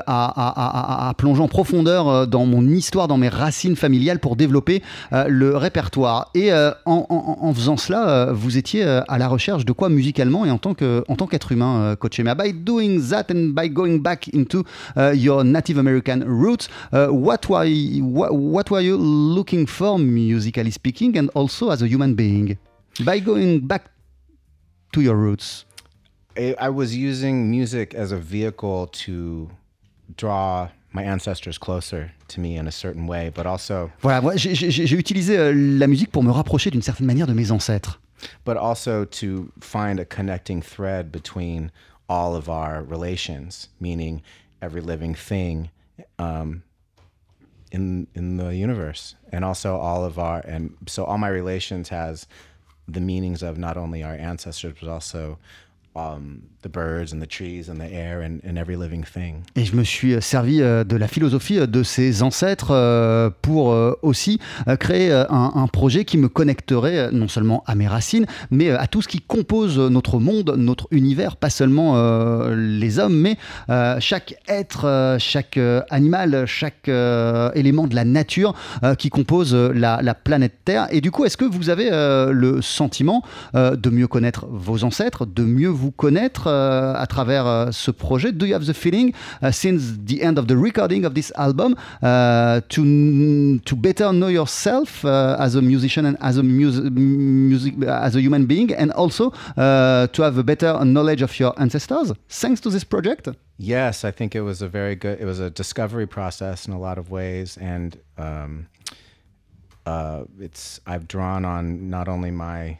à, 0.07 1.13
plonger 1.17 1.41
en 1.41 1.47
profondeur 1.47 2.07
euh, 2.07 2.25
dans 2.25 2.45
mon 2.45 2.67
histoire, 2.67 3.07
dans 3.07 3.17
mes 3.17 3.29
racines 3.29 3.75
familiales 3.75 4.19
pour 4.19 4.35
développer 4.35 4.81
euh, 5.11 5.25
le 5.27 5.55
répertoire. 5.55 6.29
Et 6.33 6.51
euh, 6.51 6.71
en, 6.85 7.53
faisant 7.53 7.77
cela, 7.77 8.31
vous 8.33 8.57
étiez 8.57 8.83
à 8.83 9.17
la 9.17 9.27
recherche 9.27 9.65
de 9.65 9.71
quoi 9.71 9.89
musicalement 9.89 10.45
et 10.45 10.51
en 10.51 10.57
tant 10.57 10.73
qu'être 10.73 11.51
humain, 11.51 11.95
coach 11.99 12.19
Emma? 12.19 12.35
By 12.35 12.53
doing 12.53 12.99
that 13.09 13.25
and 13.31 13.53
by 13.53 13.69
going 13.69 13.99
back 13.99 14.27
into 14.33 14.63
your 15.13 15.43
Native 15.43 15.77
American 15.77 16.23
roots, 16.25 16.67
what, 16.91 17.47
were 17.49 17.67
what, 18.01 18.31
what 18.31 18.71
were 18.71 18.81
you 18.81 18.97
looking 18.97 19.67
for 19.67 19.99
musically 19.99 20.71
speaking 20.71 21.17
and 21.17 21.29
also 21.35 21.69
as 21.69 21.81
a 21.83 21.87
human 21.87 22.15
being? 22.15 22.57
By 23.03 23.19
going 23.19 23.67
back 23.67 23.91
to 24.93 25.01
your 25.01 25.15
roots. 25.15 25.65
I 26.35 26.69
was 26.69 26.95
using 26.95 27.51
music 27.51 27.93
as 27.93 28.11
a 28.11 28.17
vehicle 28.17 28.87
to 28.87 29.49
draw 30.17 30.69
my 30.91 31.03
ancestors 31.03 31.57
closer 31.57 32.11
to 32.27 32.39
me 32.39 32.55
in 32.55 32.67
a 32.67 32.71
certain 32.71 33.07
way, 33.07 33.29
but 33.33 33.45
also 33.45 33.89
Voilà, 34.01 34.21
moi 34.21 34.35
j'ai- 34.35 34.53
j'ai 34.55 34.69
j'ai 34.71 34.95
utilisé 34.97 35.37
euh, 35.37 35.51
la 35.53 35.87
musique 35.87 36.11
pour 36.11 36.23
me 36.23 36.31
rapprocher 36.31 36.69
d'une 36.69 36.81
certaine 36.83 37.07
manière 37.07 37.27
de 37.27 37.33
mes 37.33 37.51
ancêtres. 37.51 37.99
but 38.45 38.55
also 38.55 39.03
to 39.05 39.51
find 39.59 39.99
a 39.99 40.05
connecting 40.05 40.61
thread 40.61 41.11
between 41.11 41.71
all 42.07 42.35
of 42.35 42.47
our 42.47 42.81
relations, 42.83 43.69
meaning 43.81 44.21
every 44.61 44.81
living 44.81 45.13
thing 45.15 45.69
um, 46.19 46.61
in 47.71 48.07
in 48.15 48.37
the 48.37 48.55
universe, 48.55 49.15
and 49.31 49.43
also 49.43 49.75
all 49.77 50.05
of 50.05 50.17
our 50.19 50.41
and 50.47 50.69
so 50.87 51.03
all 51.05 51.17
my 51.17 51.27
relations 51.29 51.89
has 51.89 52.27
the 52.87 53.01
meanings 53.01 53.41
of 53.41 53.57
not 53.57 53.77
only 53.77 54.03
our 54.03 54.15
ancestors 54.15 54.73
but 54.79 54.87
also 54.89 55.37
the 55.95 56.69
birds 56.69 57.13
and 57.13 57.19
the 57.21 57.27
trees 57.27 57.69
and 57.69 57.75
the 57.75 57.91
air 57.91 58.21
and, 58.21 58.39
and 58.47 58.57
every 58.57 58.75
living 58.75 59.03
thing. 59.03 59.43
Et 59.55 59.65
je 59.65 59.75
me 59.75 59.83
suis 59.83 60.15
servi 60.21 60.61
euh, 60.61 60.83
de 60.83 60.95
la 60.95 61.07
philosophie 61.07 61.59
euh, 61.59 61.67
de 61.67 61.83
ses 61.83 62.23
ancêtres 62.23 62.71
euh, 62.71 63.29
pour 63.41 63.71
euh, 63.71 63.93
aussi 64.01 64.39
euh, 64.67 64.75
créer 64.75 65.11
euh, 65.11 65.25
un, 65.29 65.67
projet 65.67 66.05
qui 66.05 66.17
me 66.17 66.29
connecterait 66.29 66.97
euh, 66.97 67.11
non 67.11 67.27
seulement 67.27 67.63
à 67.67 67.75
mes 67.75 67.87
racines, 67.87 68.25
mais 68.49 68.69
euh, 68.69 68.79
à 68.79 68.87
tout 68.87 69.01
ce 69.01 69.07
qui 69.07 69.19
compose 69.19 69.77
notre 69.77 70.19
monde, 70.19 70.55
notre 70.57 70.87
univers, 70.91 71.35
pas 71.35 71.49
seulement 71.49 71.93
euh, 71.97 72.55
les 72.55 72.99
hommes, 72.99 73.15
mais 73.15 73.37
euh, 73.69 73.97
chaque 73.99 74.35
être, 74.47 74.85
euh, 74.85 75.17
chaque 75.19 75.57
euh, 75.57 75.81
animal, 75.89 76.45
chaque 76.47 76.87
euh, 76.87 77.51
élément 77.55 77.87
de 77.87 77.95
la 77.95 78.05
nature 78.05 78.55
euh, 78.83 78.95
qui 78.95 79.09
compose 79.09 79.53
euh, 79.53 79.71
la, 79.73 80.01
la 80.01 80.13
planète 80.13 80.53
Terre. 80.65 80.87
Et 80.91 81.01
du 81.01 81.11
coup, 81.11 81.25
est-ce 81.25 81.37
que 81.37 81.45
vous 81.45 81.69
avez 81.69 81.89
euh, 81.91 82.31
le 82.31 82.61
sentiment 82.61 83.23
euh, 83.55 83.75
de 83.75 83.89
mieux 83.89 84.07
connaître 84.07 84.45
vos 84.49 84.83
ancêtres, 84.83 85.25
de 85.25 85.43
mieux 85.43 85.67
vous 85.67 85.82
connaître 85.91 86.47
euh, 86.47 86.93
à 86.95 87.05
travers 87.07 87.47
euh, 87.47 87.71
ce 87.71 87.91
projet 87.91 88.31
Do 88.31 88.45
you 88.45 88.55
have 88.55 88.65
the 88.65 88.73
feeling, 88.73 89.13
uh, 89.41 89.51
since 89.51 89.97
the 90.05 90.21
end 90.21 90.37
of 90.37 90.47
the 90.47 90.55
recording 90.55 91.05
of 91.05 91.13
this 91.13 91.31
album, 91.35 91.75
uh, 92.01 92.61
to, 92.69 93.59
to 93.59 93.75
better 93.75 94.11
know 94.11 94.29
yourself 94.29 95.03
uh, 95.05 95.35
as 95.39 95.55
a 95.55 95.61
musician 95.61 96.05
and 96.05 96.17
as 96.21 96.37
a 96.37 96.43
mus- 96.43 96.81
music, 96.91 97.75
as 97.87 98.15
a 98.15 98.21
human 98.21 98.45
being, 98.45 98.73
and 98.73 98.91
also 98.91 99.31
uh, 99.57 100.07
to 100.07 100.21
have 100.21 100.37
a 100.37 100.43
better 100.43 100.83
knowledge 100.85 101.21
of 101.21 101.39
your 101.39 101.53
ancestors 101.59 102.11
thanks 102.29 102.61
to 102.61 102.69
this 102.69 102.83
project? 102.83 103.27
Yes, 103.57 104.03
I 104.03 104.11
think 104.11 104.35
it 104.35 104.41
was 104.41 104.61
a 104.61 104.67
very 104.67 104.95
good. 104.95 105.19
It 105.19 105.25
was 105.25 105.39
a 105.39 105.49
discovery 105.49 106.07
process 106.07 106.67
in 106.67 106.73
a 106.73 106.79
lot 106.79 106.97
of 106.97 107.11
ways, 107.11 107.57
and 107.57 107.97
um, 108.17 108.67
uh, 109.85 110.23
it's 110.39 110.79
I've 110.85 111.07
drawn 111.07 111.45
on 111.45 111.89
not 111.89 112.07
only 112.07 112.31
my 112.31 112.79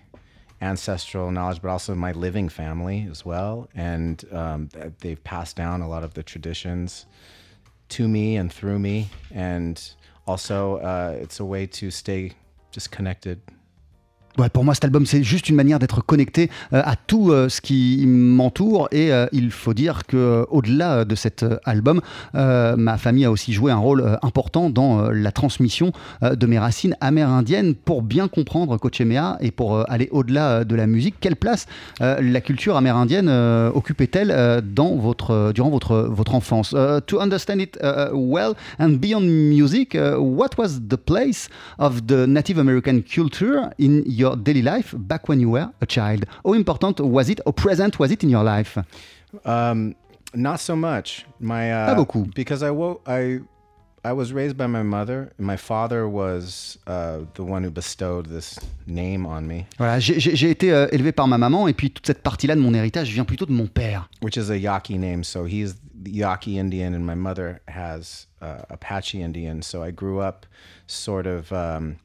ancestral 0.63 1.29
knowledge 1.31 1.61
but 1.61 1.69
also 1.69 1.93
my 1.93 2.11
living 2.13 2.49
family 2.49 3.07
as 3.11 3.25
well, 3.25 3.69
and 3.75 4.23
um, 4.31 4.69
they've 4.99 5.23
passed 5.23 5.55
down 5.55 5.81
a 5.81 5.87
lot 5.87 6.03
of 6.03 6.13
the 6.13 6.23
traditions 6.23 7.05
to 7.89 8.07
me 8.07 8.37
and 8.37 8.51
through 8.51 8.79
me, 8.79 9.09
and 9.31 9.93
also 10.25 10.77
uh, 10.77 11.17
it's 11.19 11.39
a 11.39 11.45
way 11.45 11.67
to 11.67 11.91
stay 11.91 12.31
just 12.71 12.89
connected 12.91 13.39
Pour 14.51 14.63
moi, 14.63 14.73
cet 14.73 14.85
album, 14.85 15.05
c'est 15.05 15.23
juste 15.23 15.49
une 15.49 15.55
manière 15.55 15.79
d'être 15.79 16.01
connecté 16.03 16.49
euh, 16.73 16.81
à 16.83 16.95
tout 16.95 17.31
euh, 17.31 17.49
ce 17.49 17.61
qui 17.61 18.05
m'entoure. 18.07 18.87
Et 18.91 19.11
euh, 19.11 19.27
il 19.31 19.51
faut 19.51 19.73
dire 19.73 20.05
que 20.07 20.45
au-delà 20.49 21.05
de 21.05 21.15
cet 21.15 21.45
album, 21.65 22.01
ma 22.33 22.97
famille 22.97 23.25
a 23.25 23.31
aussi 23.31 23.53
joué 23.53 23.71
un 23.71 23.77
rôle 23.77 24.17
important 24.21 24.69
dans 24.69 25.09
la 25.09 25.31
transmission 25.31 25.91
de 26.21 26.45
mes 26.47 26.59
racines 26.59 26.95
amérindiennes 27.01 27.75
pour 27.75 28.01
bien 28.01 28.27
comprendre 28.27 28.77
Cochemea 28.77 29.37
et 29.41 29.51
pour 29.51 29.89
aller 29.89 30.09
au-delà 30.11 30.63
de 30.63 30.75
la 30.75 30.87
musique. 30.87 31.15
Quelle 31.19 31.35
place 31.35 31.65
la 31.99 32.41
culture 32.41 32.75
amérindienne 32.75 33.29
occupait-elle 33.73 34.61
dans 34.73 34.95
votre, 34.95 35.51
durant 35.53 35.69
votre, 35.69 36.07
votre 36.09 36.35
enfance? 36.35 36.73
Euh, 36.73 36.99
To 37.07 37.19
understand 37.19 37.59
it 37.59 37.77
uh, 37.81 38.09
well 38.13 38.53
and 38.79 38.99
beyond 38.99 39.21
music, 39.21 39.95
uh, 39.95 40.15
what 40.17 40.57
was 40.57 40.79
the 40.87 40.97
place 40.97 41.49
of 41.79 42.07
the 42.07 42.25
Native 42.27 42.57
American 42.57 43.01
culture 43.01 43.69
in 43.79 44.03
your 44.05 44.22
daily 44.35 44.61
life 44.61 44.93
back 44.97 45.27
when 45.29 45.39
you 45.39 45.49
were 45.51 45.69
a 45.81 45.85
child? 45.85 46.25
How 46.45 46.53
important 46.53 46.99
was 46.99 47.29
it, 47.29 47.39
how 47.45 47.51
present 47.51 47.99
was 47.99 48.11
it 48.11 48.23
in 48.23 48.29
your 48.29 48.43
life? 48.43 48.77
Um, 49.45 49.95
not 50.33 50.59
so 50.59 50.75
much. 50.75 51.25
My 51.39 51.71
uh, 51.71 51.87
Pas 51.87 51.95
beaucoup. 51.95 52.25
because 52.35 52.63
I 52.63 52.71
wo- 52.71 53.01
I 53.05 53.39
I 54.05 54.11
was 54.11 54.33
raised 54.33 54.57
by 54.57 54.67
my 54.67 54.83
mother. 54.83 55.31
and 55.37 55.47
My 55.47 55.55
father 55.57 56.07
was 56.09 56.77
uh, 56.87 57.19
the 57.35 57.43
one 57.43 57.63
who 57.63 57.71
bestowed 57.71 58.25
this 58.27 58.59
name 58.85 59.25
on 59.25 59.47
me, 59.47 59.65
Voilà, 59.79 59.99
j'ai- 59.99 60.49
été 60.49 60.73
euh, 60.73 60.87
élevé 60.91 61.11
par 61.13 61.27
ma 61.27 61.37
maman 61.37 61.67
et 61.69 61.73
puis 61.73 61.89
toute 61.89 62.05
cette 62.05 62.21
partie-là 62.21 62.55
de 62.55 62.59
mon 62.61 62.73
héritage 62.73 63.09
vient 63.11 63.23
plutôt 63.25 63.45
de 63.45 63.53
mon 63.53 63.67
père. 63.67 64.09
which 64.21 64.35
is 64.37 64.49
a 64.51 64.57
Yaqui 64.57 64.97
name. 64.97 65.23
So 65.23 65.45
he's 65.45 65.75
Yaqui 66.05 66.57
Indian, 66.59 66.93
and 66.93 67.05
my 67.05 67.15
mother 67.15 67.61
has 67.67 68.27
uh, 68.41 68.63
Apache 68.69 69.21
Indian. 69.21 69.61
So 69.61 69.81
I 69.83 69.91
grew 69.91 70.19
up 70.19 70.45
sort 70.85 71.25
of 71.25 71.49
um, 71.53 71.95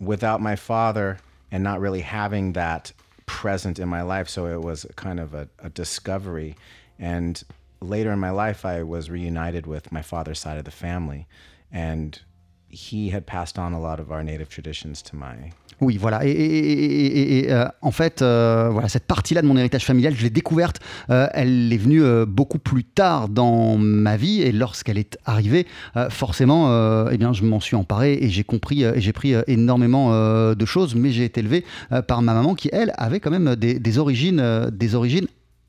without 0.00 0.40
my 0.40 0.54
father 0.56 1.16
and 1.50 1.62
not 1.62 1.80
really 1.80 2.00
having 2.00 2.52
that 2.52 2.92
present 3.26 3.78
in 3.78 3.88
my 3.88 4.02
life. 4.02 4.28
So 4.28 4.46
it 4.46 4.62
was 4.62 4.86
kind 4.96 5.20
of 5.20 5.34
a, 5.34 5.48
a 5.58 5.68
discovery. 5.70 6.56
And 6.98 7.42
later 7.80 8.12
in 8.12 8.18
my 8.18 8.30
life, 8.30 8.64
I 8.64 8.82
was 8.82 9.10
reunited 9.10 9.66
with 9.66 9.92
my 9.92 10.02
father's 10.02 10.38
side 10.38 10.58
of 10.58 10.64
the 10.64 10.70
family. 10.70 11.26
And 11.70 12.20
he 12.68 13.10
had 13.10 13.26
passed 13.26 13.58
on 13.58 13.72
a 13.72 13.80
lot 13.80 14.00
of 14.00 14.10
our 14.10 14.22
native 14.22 14.48
traditions 14.48 15.02
to 15.02 15.16
my 15.16 15.52
Oui, 15.80 15.98
voilà. 16.00 16.20
Et, 16.24 17.46
euh, 17.50 17.66
en 17.82 17.90
fait, 17.90 18.22
euh, 18.22 18.70
voilà, 18.72 18.88
cette 18.88 19.06
partie-là 19.06 19.42
de 19.42 19.46
mon 19.46 19.56
héritage 19.58 19.84
familial, 19.84 20.14
je 20.16 20.22
l'ai 20.22 20.30
découverte. 20.30 20.80
euh, 21.10 21.28
elle 21.34 21.70
est 21.72 21.76
venue 21.76 22.02
beaucoup 22.26 22.58
plus 22.58 22.84
tard 22.84 23.28
dans 23.28 23.76
ma 23.76 24.16
vie, 24.16 24.40
et 24.42 24.52
lorsqu'elle 24.52 24.98
est 24.98 25.18
arrivée, 25.24 25.66
forcément, 26.08 27.06
eh 27.10 27.18
bien, 27.18 27.32
je 27.32 27.44
m'en 27.44 27.60
suis 27.60 27.76
emparé 27.76 28.14
et 28.20 28.28
j'ai 28.30 28.44
compris 28.44 28.84
et 28.84 29.00
j'ai 29.00 29.12
pris 29.12 29.34
énormément 29.46 30.10
de 30.54 30.64
choses. 30.64 30.94
Mais 30.94 31.10
j'ai 31.10 31.24
été 31.24 31.40
élevé 31.40 31.64
par 32.06 32.22
ma 32.22 32.32
maman, 32.34 32.54
qui 32.54 32.70
elle 32.72 32.92
avait 32.96 33.20
quand 33.20 33.30
même 33.30 33.56
des, 33.56 33.98
origines, 33.98 34.70
des 34.72 34.94
origines 34.94 35.26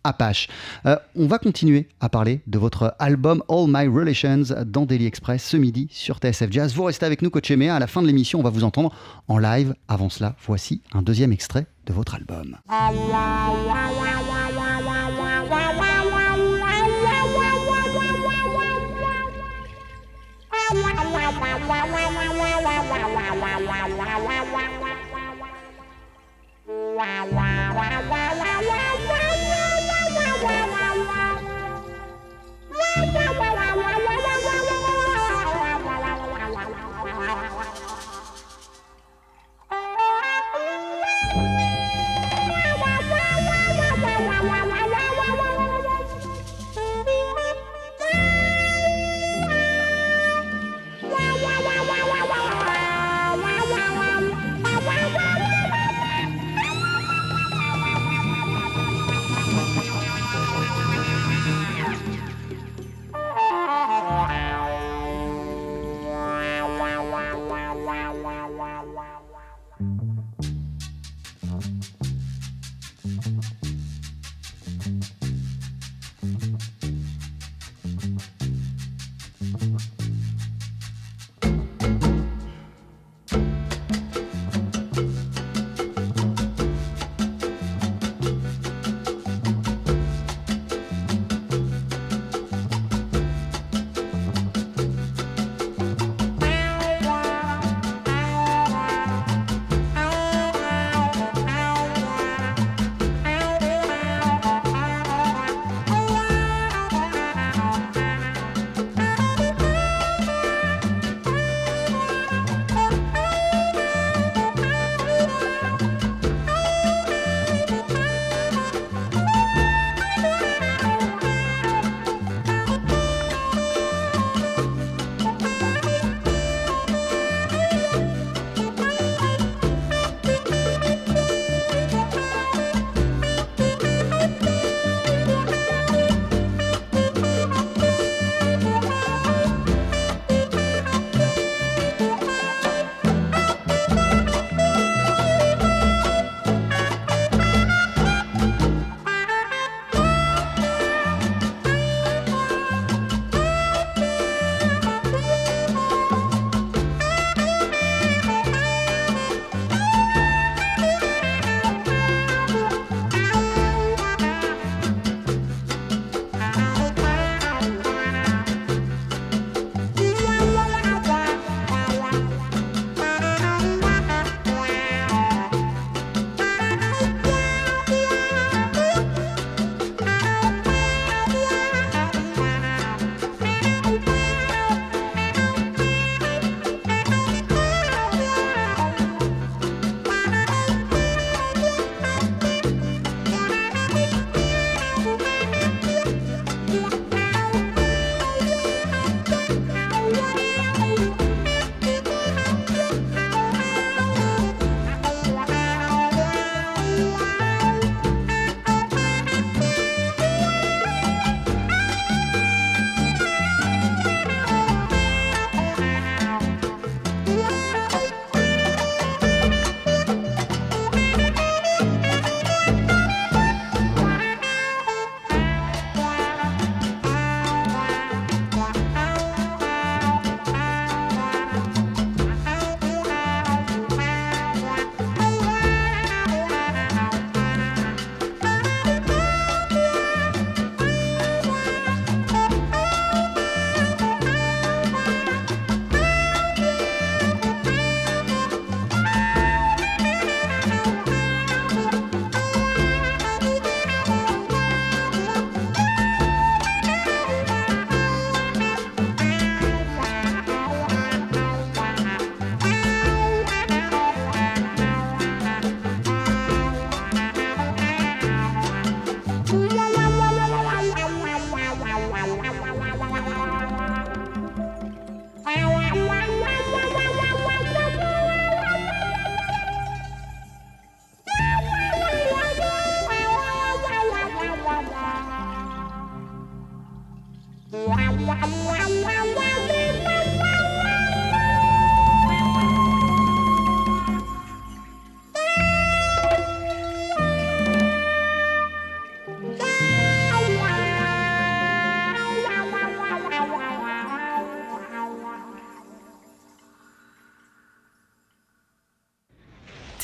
Apache. 0.07 0.47
Euh, 0.85 0.95
on 1.15 1.27
va 1.27 1.37
continuer 1.37 1.87
à 1.99 2.09
parler 2.09 2.41
de 2.47 2.57
votre 2.57 2.95
album 2.99 3.43
All 3.49 3.65
My 3.67 3.87
Relations 3.87 4.43
dans 4.65 4.85
Daily 4.85 5.05
Express 5.05 5.43
ce 5.43 5.57
midi 5.57 5.87
sur 5.91 6.17
TSF 6.17 6.51
Jazz. 6.51 6.73
Vous 6.73 6.83
restez 6.83 7.05
avec 7.05 7.21
nous, 7.21 7.29
Coach 7.29 7.51
Emea. 7.51 7.75
À 7.75 7.79
la 7.79 7.87
fin 7.87 8.01
de 8.01 8.07
l'émission, 8.07 8.39
on 8.39 8.43
va 8.43 8.49
vous 8.49 8.63
entendre 8.63 8.93
en 9.27 9.37
live. 9.37 9.75
Avant 9.87 10.09
cela, 10.09 10.35
voici 10.45 10.81
un 10.93 11.01
deuxième 11.01 11.33
extrait 11.33 11.67
de 11.85 11.93
votre 11.93 12.15
album. 12.15 12.55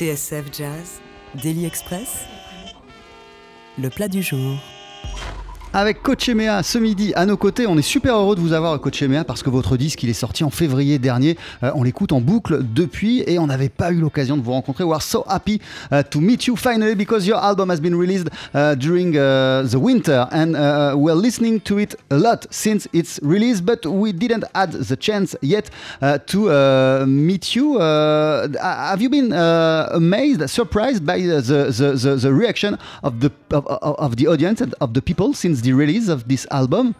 TSF 0.04 0.52
Jazz, 0.52 1.00
Daily 1.42 1.64
Express, 1.64 2.26
le 3.78 3.88
plat 3.88 4.06
du 4.06 4.22
jour. 4.22 4.58
Avec 5.76 6.04
Coach 6.04 6.28
Emea 6.28 6.62
ce 6.62 6.78
midi 6.78 7.12
à 7.16 7.26
nos 7.26 7.36
côtés, 7.36 7.66
on 7.66 7.76
est 7.76 7.82
super 7.82 8.14
heureux 8.14 8.36
de 8.36 8.40
vous 8.40 8.52
avoir 8.52 8.80
Coach 8.80 9.02
Emea 9.02 9.24
parce 9.24 9.42
que 9.42 9.50
votre 9.50 9.76
disque 9.76 10.04
il 10.04 10.08
est 10.08 10.12
sorti 10.12 10.44
en 10.44 10.50
février 10.50 11.00
dernier. 11.00 11.36
Euh, 11.64 11.72
on 11.74 11.82
l'écoute 11.82 12.12
en 12.12 12.20
boucle 12.20 12.60
depuis 12.62 13.24
et 13.26 13.40
on 13.40 13.48
n'avait 13.48 13.70
pas 13.70 13.90
eu 13.90 13.96
l'occasion 13.96 14.36
de 14.36 14.42
vous 14.42 14.52
rencontrer. 14.52 14.84
We 14.84 14.92
are 14.94 15.02
so 15.02 15.24
happy 15.26 15.60
uh, 15.90 16.04
to 16.08 16.20
meet 16.20 16.46
you 16.46 16.54
finally 16.54 16.94
because 16.94 17.26
your 17.26 17.38
album 17.38 17.72
has 17.72 17.80
been 17.80 17.96
released 17.96 18.28
uh, 18.54 18.76
during 18.76 19.16
uh, 19.16 19.64
the 19.68 19.74
winter 19.74 20.28
and 20.30 20.54
uh, 20.54 20.94
we're 20.96 21.20
listening 21.20 21.58
to 21.62 21.80
it 21.80 21.96
a 22.12 22.18
lot 22.18 22.46
since 22.52 22.88
its 22.92 23.18
release, 23.24 23.60
but 23.60 23.84
we 23.84 24.12
didn't 24.12 24.44
had 24.54 24.70
the 24.70 24.96
chance 24.96 25.34
yet 25.42 25.70
uh, 26.00 26.18
to 26.26 26.52
uh, 26.52 27.04
meet 27.04 27.56
you. 27.56 27.80
Uh, 27.80 28.46
have 28.62 29.02
you 29.02 29.10
been 29.10 29.32
uh, 29.32 29.88
amazed, 29.90 30.48
surprised 30.48 31.04
by 31.04 31.18
the, 31.18 31.40
the, 31.40 31.96
the, 31.96 32.14
the 32.14 32.32
reaction 32.32 32.78
of 33.02 33.18
the 33.18 33.32
of 33.50 34.16
the 34.16 34.28
audience 34.28 34.60
and 34.60 34.72
of 34.80 34.94
the 34.94 35.02
people 35.02 35.34
since 35.34 35.63
the 35.64 35.72
release 35.72 36.08
of 36.08 36.28
this 36.28 36.46
album? 36.50 36.94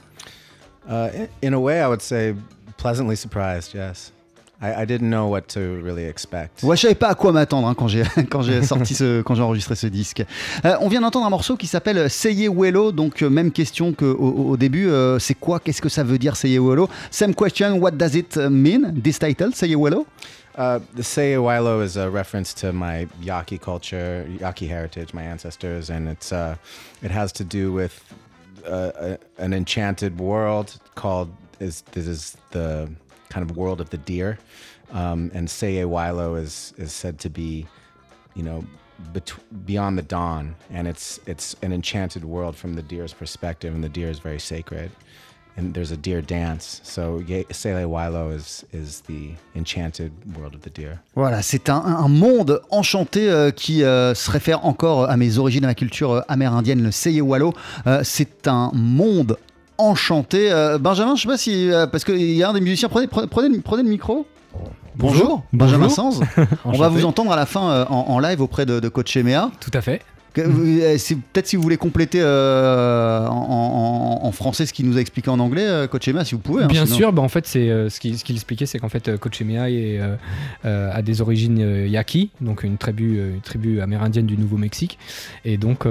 Uh, 0.88 1.28
in, 1.42 1.54
a 1.54 1.60
way, 1.60 1.80
I 1.80 1.88
would 1.88 2.02
say 2.02 2.34
pleasantly 2.76 3.16
surprised. 3.16 3.74
Yes, 3.74 4.12
I, 4.60 4.82
I 4.82 4.84
didn't 4.84 5.08
know 5.08 5.28
what 5.28 5.48
to 5.54 5.80
really 5.82 6.04
expect. 6.04 6.62
Ouais, 6.62 6.76
je 6.76 6.82
savais 6.82 6.94
pas 6.94 7.08
à 7.08 7.14
quoi 7.14 7.32
m'attendre 7.32 7.68
hein, 7.68 7.74
quand 7.74 7.88
j'ai 7.88 8.02
quand 8.30 8.42
j'ai 8.42 8.62
sorti 8.62 8.94
ce 8.94 9.22
quand 9.24 9.34
j'ai 9.34 9.42
enregistré 9.42 9.76
ce 9.76 9.86
disque. 9.86 10.24
Euh, 10.64 10.76
on 10.80 10.88
vient 10.88 11.00
d'entendre 11.00 11.26
un 11.26 11.30
morceau 11.30 11.56
qui 11.56 11.66
s'appelle 11.66 12.10
Seye 12.10 12.48
Wello, 12.48 12.92
donc 12.92 13.22
euh, 13.22 13.30
même 13.30 13.50
question 13.50 13.92
qu'au 13.92 14.12
au, 14.12 14.50
au 14.50 14.56
début. 14.56 14.88
euh, 14.88 15.18
c'est 15.18 15.34
quoi 15.34 15.58
Qu'est-ce 15.60 15.80
que 15.80 15.88
ça 15.88 16.02
veut 16.02 16.18
dire 16.18 16.36
Seye 16.36 16.58
Wello? 16.58 16.88
Same 17.10 17.34
question. 17.34 17.78
What 17.78 17.92
does 17.92 18.14
it 18.14 18.36
mean? 18.36 18.92
This 19.02 19.18
title, 19.18 19.52
Seye 19.54 19.76
Wello? 19.76 20.06
Uh, 20.56 20.78
the 20.94 21.36
Wilo 21.36 21.80
is 21.80 21.96
a 21.96 22.08
reference 22.08 22.54
to 22.54 22.72
my 22.72 23.08
Yaqui 23.20 23.58
culture, 23.58 24.24
Yaqui 24.40 24.68
heritage, 24.68 25.12
my 25.12 25.24
ancestors, 25.24 25.90
and 25.90 26.08
it's 26.08 26.32
uh, 26.32 26.54
it 27.02 27.10
has 27.10 27.32
to 27.32 27.42
do 27.44 27.72
with 27.72 28.04
a, 28.64 29.18
an 29.38 29.52
enchanted 29.52 30.18
world 30.18 30.78
called 30.94 31.34
is 31.60 31.82
this 31.92 32.06
is 32.06 32.36
the 32.50 32.90
kind 33.28 33.48
of 33.48 33.56
world 33.56 33.80
of 33.80 33.90
the 33.90 33.98
deer, 33.98 34.38
um, 34.92 35.30
and 35.34 35.48
Say 35.48 35.84
Wilo 35.84 36.34
is 36.34 36.72
is 36.76 36.92
said 36.92 37.18
to 37.20 37.30
be, 37.30 37.66
you 38.34 38.42
know, 38.42 38.64
bet- 39.12 39.32
beyond 39.66 39.98
the 39.98 40.02
dawn, 40.02 40.54
and 40.70 40.86
it's 40.86 41.20
it's 41.26 41.56
an 41.62 41.72
enchanted 41.72 42.24
world 42.24 42.56
from 42.56 42.74
the 42.74 42.82
deer's 42.82 43.12
perspective, 43.12 43.74
and 43.74 43.82
the 43.82 43.88
deer 43.88 44.08
is 44.08 44.18
very 44.18 44.40
sacred. 44.40 44.90
And 45.56 45.70
there's 45.72 45.92
a 45.92 45.96
deer 45.96 46.20
dance, 46.20 46.80
so 46.82 47.22
Sele 47.52 47.84
Wilo 47.84 48.32
is 48.36 48.64
is 48.72 49.02
the 49.06 49.34
enchanted 49.56 50.10
world 50.36 50.56
of 50.56 50.62
the 50.62 50.74
deer. 50.74 50.98
Voilà, 51.14 51.42
c'est 51.42 51.68
un, 51.68 51.76
un 51.76 52.08
monde 52.08 52.60
enchanté 52.72 53.30
euh, 53.30 53.52
qui 53.52 53.84
euh, 53.84 54.14
se 54.14 54.28
réfère 54.32 54.66
encore 54.66 55.08
à 55.08 55.16
mes 55.16 55.38
origines, 55.38 55.62
à 55.64 55.68
ma 55.68 55.74
culture 55.76 56.10
euh, 56.10 56.20
amérindienne, 56.26 56.82
le. 56.82 57.54
Euh, 57.86 58.00
c'est 58.02 58.48
un 58.48 58.72
monde 58.74 59.36
enchanté. 59.78 60.50
Euh, 60.50 60.78
Benjamin, 60.78 61.14
je 61.14 61.22
sais 61.22 61.28
pas 61.28 61.38
si. 61.38 61.70
euh, 61.70 61.86
parce 61.86 62.02
qu'il 62.04 62.20
y 62.32 62.42
a 62.42 62.48
un 62.50 62.52
des 62.52 62.60
musiciens, 62.60 62.88
prenez, 62.88 63.06
prenez, 63.06 63.28
prenez 63.28 63.48
le- 63.48 63.60
prenez 63.60 63.84
le 63.84 63.88
micro. 63.90 64.26
Bonjour, 64.96 65.44
Benjamin. 65.52 65.88
Sanz. 65.88 66.20
On 66.64 66.72
va 66.72 66.88
vous 66.88 67.04
entendre 67.04 67.30
à 67.32 67.36
la 67.36 67.46
fin 67.46 67.68
euh, 67.70 67.84
en, 67.90 68.06
en 68.08 68.18
live 68.18 68.40
auprès 68.40 68.66
de, 68.66 68.80
de 68.80 68.88
Coach 68.88 69.16
Emea. 69.16 69.50
Tout 69.60 69.70
à 69.74 69.80
fait. 69.80 70.02
Euh, 70.38 70.96
c'est- 70.98 71.14
Peut-être 71.16 71.46
si 71.46 71.56
vous 71.56 71.62
voulez 71.62 71.76
compléter 71.76 72.20
euh, 72.20 73.26
en, 73.26 74.20
en- 74.22 74.26
en 74.26 74.32
français 74.32 74.66
ce 74.66 74.72
qu'il 74.72 74.88
nous 74.88 74.96
a 74.96 75.00
expliqué 75.00 75.30
en 75.30 75.38
anglais, 75.38 75.64
euh, 75.66 75.86
Coach 75.86 76.08
Emea, 76.08 76.24
si 76.24 76.34
vous 76.34 76.40
pouvez. 76.40 76.64
hein, 76.64 76.66
Bien 76.66 76.84
sinon- 76.86 76.96
sûr, 76.96 77.12
bah, 77.12 77.22
en 77.22 77.28
fait, 77.28 77.46
c'est 77.46 77.70
euh, 77.70 77.88
ce 77.88 78.00
qu'il 78.00 78.18
ce 78.18 78.24
expliquait, 78.32 78.66
c'est 78.66 78.78
qu'en 78.78 78.88
fait, 78.88 79.16
Coach 79.18 79.40
Emea 79.40 79.70
est, 79.70 80.00
euh, 80.00 80.16
euh, 80.64 80.90
a 80.92 81.02
des 81.02 81.20
origines 81.20 81.58
Yaqui, 81.88 82.30
donc 82.40 82.62
une 82.64 82.78
tribu, 82.78 83.18
une 83.34 83.40
tribu 83.40 83.80
amérindienne 83.80 84.26
du 84.26 84.36
Nouveau-Mexique. 84.36 84.98
Et 85.44 85.56
donc, 85.56 85.84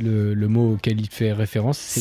le, 0.00 0.34
le 0.34 0.48
mot 0.48 0.74
auquel 0.74 1.00
il 1.00 1.08
fait 1.08 1.32
référence, 1.32 1.78
c'est. 1.78 2.00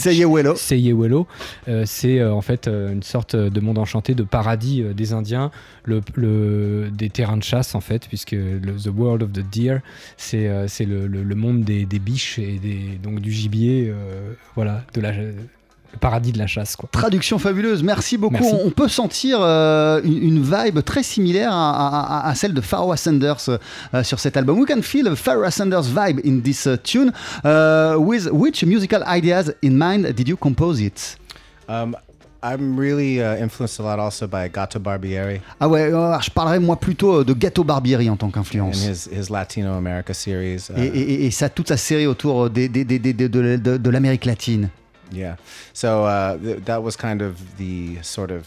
Euh, 1.68 1.84
c'est 1.86 2.20
euh, 2.20 2.34
en 2.34 2.42
fait 2.42 2.68
une 2.68 3.04
sorte 3.04 3.36
de 3.36 3.60
monde 3.60 3.78
enchanté, 3.78 4.14
de 4.16 4.24
paradis 4.24 4.84
des 4.96 5.14
Indiens, 5.14 5.52
le, 5.84 6.02
le- 6.16 6.90
des 6.92 7.10
terrains 7.10 7.38
de 7.38 7.44
chasse 7.44 7.76
en 7.76 7.82
fait, 7.82 8.08
puisque 8.08 8.32
le, 8.32 8.60
The 8.82 8.90
World 8.96 9.24
of 9.24 9.32
the 9.32 9.44
Deer, 9.52 9.80
c'est 10.18 10.50
c'est 10.68 10.86
le, 10.86 11.08
le- 11.08 11.24
le 11.26 11.36
monde 11.36 11.64
des, 11.64 11.86
des 11.86 12.00
biches 12.00 12.40
et 12.40 12.60
des, 12.60 13.00
donc 13.02 13.20
du 13.20 13.32
gibier, 13.32 13.88
euh, 13.90 14.34
voilà, 14.56 14.84
de 14.94 15.02
la, 15.02 15.12
le 15.12 16.00
paradis 16.00 16.32
de 16.32 16.38
la 16.38 16.48
chasse 16.48 16.76
quoi. 16.76 16.90
Traduction 16.92 17.40
fabuleuse, 17.40 17.82
merci 17.84 18.18
beaucoup. 18.18 18.34
Merci. 18.36 18.54
On, 18.64 18.68
on 18.68 18.72
peut 18.72 18.88
sentir 18.90 19.40
euh, 19.42 20.02
une, 20.04 20.22
une 20.22 20.42
vibe 20.44 20.82
très 20.84 21.04
similaire 21.04 21.52
à, 21.54 22.26
à- 22.26 22.30
à 22.30 22.36
celle 22.36 22.54
de 22.54 22.62
Pharoah 22.62 22.98
Sanders 22.98 23.38
euh, 23.50 24.04
sur 24.04 24.20
cet 24.20 24.36
album. 24.38 24.60
We 24.60 24.68
can 24.68 24.82
feel 24.82 25.08
a 25.08 25.16
Pharoah 25.16 25.52
Sanders 25.52 25.88
vibe 25.88 26.20
in 26.26 26.42
this 26.42 26.66
uh, 26.66 26.76
tune. 26.84 27.12
Uh, 27.44 27.96
with 27.98 28.28
which 28.32 28.64
musical 28.66 29.04
ideas 29.08 29.54
in 29.64 29.72
mind 29.78 30.14
did 30.14 30.28
you 30.28 30.36
compose 30.38 30.82
it? 30.82 31.18
Um, 31.70 31.96
I'm 32.44 32.78
really 32.80 33.20
uh, 33.22 33.38
influenced 33.42 33.80
a 33.80 33.84
lot 33.84 33.98
also 34.00 34.28
by 34.28 34.48
Gato 34.50 34.78
Barbieri 34.80 35.42
Ah 35.60 35.68
ouais, 35.68 35.92
euh, 35.92 36.20
je 36.22 36.30
parlerais 36.30 36.60
moi 36.60 36.76
plutôt 36.76 37.24
de 37.24 37.34
Gâteau 37.34 37.64
Barbieri 37.64 38.10
en 38.10 38.18
tant 38.18 38.30
qu'influence. 38.30 38.84
his, 38.86 39.08
his 39.12 39.30
Latino 39.32 39.74
America 39.74 40.14
series. 40.14 40.70
Uh, 40.70 40.80
Et, 40.80 40.86
et- 40.88 41.26
et 41.26 41.32
ça, 41.32 41.50
toute 41.50 41.68
sa 41.70 41.78
série 41.78 42.06
autour 42.08 42.50
des, 42.50 42.68
des- 42.70 42.86
des- 42.86 43.00
des- 43.00 43.14
des- 43.14 43.30
de, 43.30 43.56
de- 43.58 43.78
de 43.78 43.90
l'Amérique 43.90 44.26
latine. 44.26 44.70
Yeah. 45.12 45.38
So 45.74 46.06
uh, 46.06 46.38
th- 46.38 46.64
that 46.66 46.82
was 46.84 46.96
kind 46.96 47.22
of 47.22 47.36
the 47.58 47.98
sort 48.04 48.32
of 48.32 48.44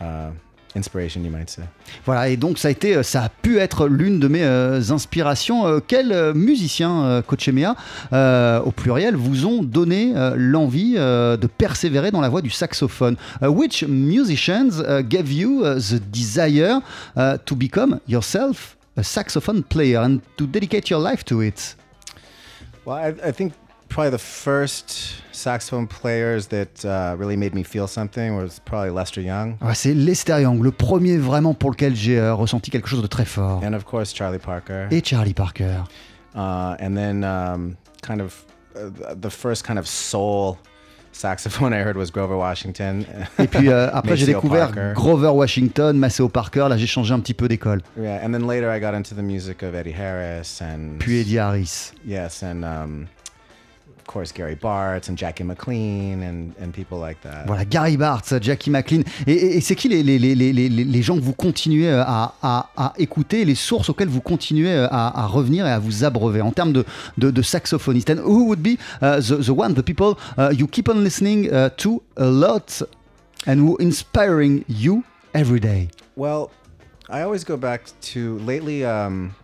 uh, 0.00 0.30
inspiration, 0.76 1.22
you 1.22 1.30
might 1.30 1.48
say. 1.48 1.62
Voilà, 2.04 2.28
et 2.28 2.36
donc 2.36 2.58
ça 2.58 2.68
a, 2.68 2.70
été, 2.70 3.02
ça 3.02 3.24
a 3.24 3.28
pu 3.28 3.58
être 3.58 3.88
l'une 3.88 4.20
de 4.20 4.28
mes 4.28 4.44
euh, 4.44 4.80
inspirations. 4.90 5.66
Euh, 5.66 5.80
quels 5.84 6.12
euh, 6.12 6.34
musiciens, 6.34 7.04
euh, 7.04 7.22
Coach 7.22 7.48
Emea, 7.48 7.74
euh, 8.12 8.60
au 8.60 8.70
pluriel, 8.70 9.16
vous 9.16 9.46
ont 9.46 9.62
donné 9.62 10.12
euh, 10.14 10.34
l'envie 10.36 10.94
euh, 10.96 11.36
de 11.36 11.46
persévérer 11.46 12.10
dans 12.10 12.20
la 12.20 12.28
voie 12.28 12.42
du 12.42 12.50
saxophone? 12.50 13.16
Uh, 13.42 13.46
Which 13.46 13.84
musicians 13.88 14.80
uh, 14.80 15.02
gave 15.02 15.32
you 15.32 15.64
uh, 15.64 15.78
the 15.78 16.00
desire 16.12 16.80
uh, 17.16 17.38
to 17.44 17.56
become 17.56 18.00
yourself 18.06 18.76
a 18.96 19.02
saxophone 19.02 19.62
player 19.62 20.00
and 20.00 20.18
to 20.36 20.46
dedicate 20.46 20.90
your 20.90 21.00
life 21.00 21.24
to 21.24 21.40
it? 21.42 21.76
Well, 22.84 22.96
I, 22.96 23.14
I 23.28 23.32
think 23.32 23.52
probably 23.88 24.10
the 24.10 24.18
first 24.18 25.22
saxophone 25.32 25.86
players 25.86 26.48
that 26.48 26.84
uh, 26.84 27.14
really 27.18 27.36
made 27.36 27.54
me 27.54 27.62
feel 27.62 27.86
something 27.86 28.36
was 28.36 28.58
probably 28.64 28.90
Lester 28.90 29.20
Young, 29.22 29.56
Ouais, 29.60 29.74
C'est 29.74 29.94
Lester 29.94 30.40
Young, 30.40 30.62
le 30.62 30.70
premier 30.72 31.18
vraiment 31.18 31.54
pour 31.54 31.70
lequel 31.70 31.94
j'ai 31.94 32.18
euh, 32.18 32.34
ressenti 32.34 32.70
quelque 32.70 32.88
chose 32.88 33.02
de 33.02 33.06
très 33.06 33.24
fort. 33.24 33.62
and 33.64 33.74
of 33.74 33.84
course 33.84 34.12
Charlie 34.14 34.38
Parker. 34.38 34.86
Et 34.90 35.02
Charlie 35.04 35.34
Parker. 35.34 35.84
uh, 36.34 36.74
and 36.80 36.94
then 36.96 37.22
um, 37.24 37.76
kind 38.02 38.20
of 38.20 38.44
uh, 38.76 39.14
the 39.14 39.30
first 39.30 39.64
kind 39.66 39.78
of 39.78 39.86
soul 39.86 40.58
saxophone 41.12 41.72
I 41.72 41.78
heard 41.82 41.96
was 41.96 42.10
Grover 42.10 42.36
Washington. 42.36 43.06
Et 43.38 43.46
puis 43.46 43.70
euh, 43.70 43.88
après, 43.90 44.16
j'ai 44.18 44.26
découvert 44.26 44.66
Parker. 44.72 44.92
Grover 44.94 45.28
Washington, 45.30 45.96
Maceo 45.96 46.28
Parker. 46.28 46.66
Là, 46.68 46.76
j'ai 46.76 46.86
changé 46.86 47.14
un 47.14 47.20
petit 47.20 47.32
peu 47.32 47.48
d'école. 47.48 47.80
Yeah, 47.98 48.20
and 48.22 48.32
then 48.34 48.46
later 48.46 48.70
I 48.70 48.78
got 48.78 48.94
into 48.94 49.14
the 49.14 49.22
music 49.22 49.62
of 49.62 49.74
Eddie 49.74 49.94
Harris 49.98 50.60
and 50.60 50.98
Puis 50.98 51.20
Eddie 51.22 51.38
Harris. 51.38 51.92
yes, 52.04 52.42
and 52.42 52.62
um, 52.64 53.06
course 54.06 54.32
Gary 54.32 54.54
Bartz 54.56 55.08
and 55.10 55.16
Jackie 55.16 55.44
McLean 55.44 56.22
and, 56.22 56.52
and 56.62 56.72
people 56.72 56.98
like 56.98 57.20
that. 57.22 57.46
Voilà, 57.46 57.64
Gary 57.64 57.96
Bartz, 57.96 58.34
Jackie 58.40 58.70
McLean. 58.70 59.02
Et, 59.26 59.32
et- 59.32 59.56
et 59.56 59.60
c'est 59.60 59.74
qui 59.74 59.88
les, 59.88 60.02
les, 60.02 60.18
les, 60.18 60.34
les, 60.34 61.02
gens 61.02 61.16
que 61.16 61.22
vous 61.22 61.32
continuez 61.32 61.88
euh, 61.88 62.02
à, 62.06 62.34
à- 62.42 62.70
à 62.76 62.92
écouter, 62.98 63.44
les 63.44 63.54
sources 63.54 63.88
auxquelles 63.90 64.08
vous 64.08 64.20
continuez 64.20 64.70
euh, 64.72 64.86
à, 64.90 65.22
à 65.24 65.26
revenir 65.26 65.66
et 65.66 65.70
à 65.70 65.78
vous 65.78 66.04
abreuver 66.04 66.40
en 66.40 66.52
termes 66.52 66.72
de, 66.72 66.84
de, 67.18 67.30
de 67.30 67.42
saxophonistes 67.42 68.10
And 68.10 68.18
who 68.24 68.44
would 68.46 68.62
be 68.62 68.78
uh, 69.02 69.20
the, 69.20 69.42
the 69.42 69.50
one, 69.50 69.74
the 69.74 69.82
people 69.82 70.16
uh, 70.38 70.50
you 70.52 70.66
keep 70.66 70.88
on 70.88 71.02
listening 71.04 71.50
uh, 71.52 71.70
to 71.78 72.02
a 72.16 72.24
lot 72.26 72.82
and 73.46 73.56
who 73.60 73.76
inspiring 73.78 74.64
you 74.68 75.02
every 75.34 75.60
day? 75.60 75.88
Well, 76.16 76.50
I 77.08 77.22
always 77.22 77.44
go 77.44 77.56
back 77.56 77.82
to 78.12 78.38
lately. 78.46 78.84
Um, 78.84 79.34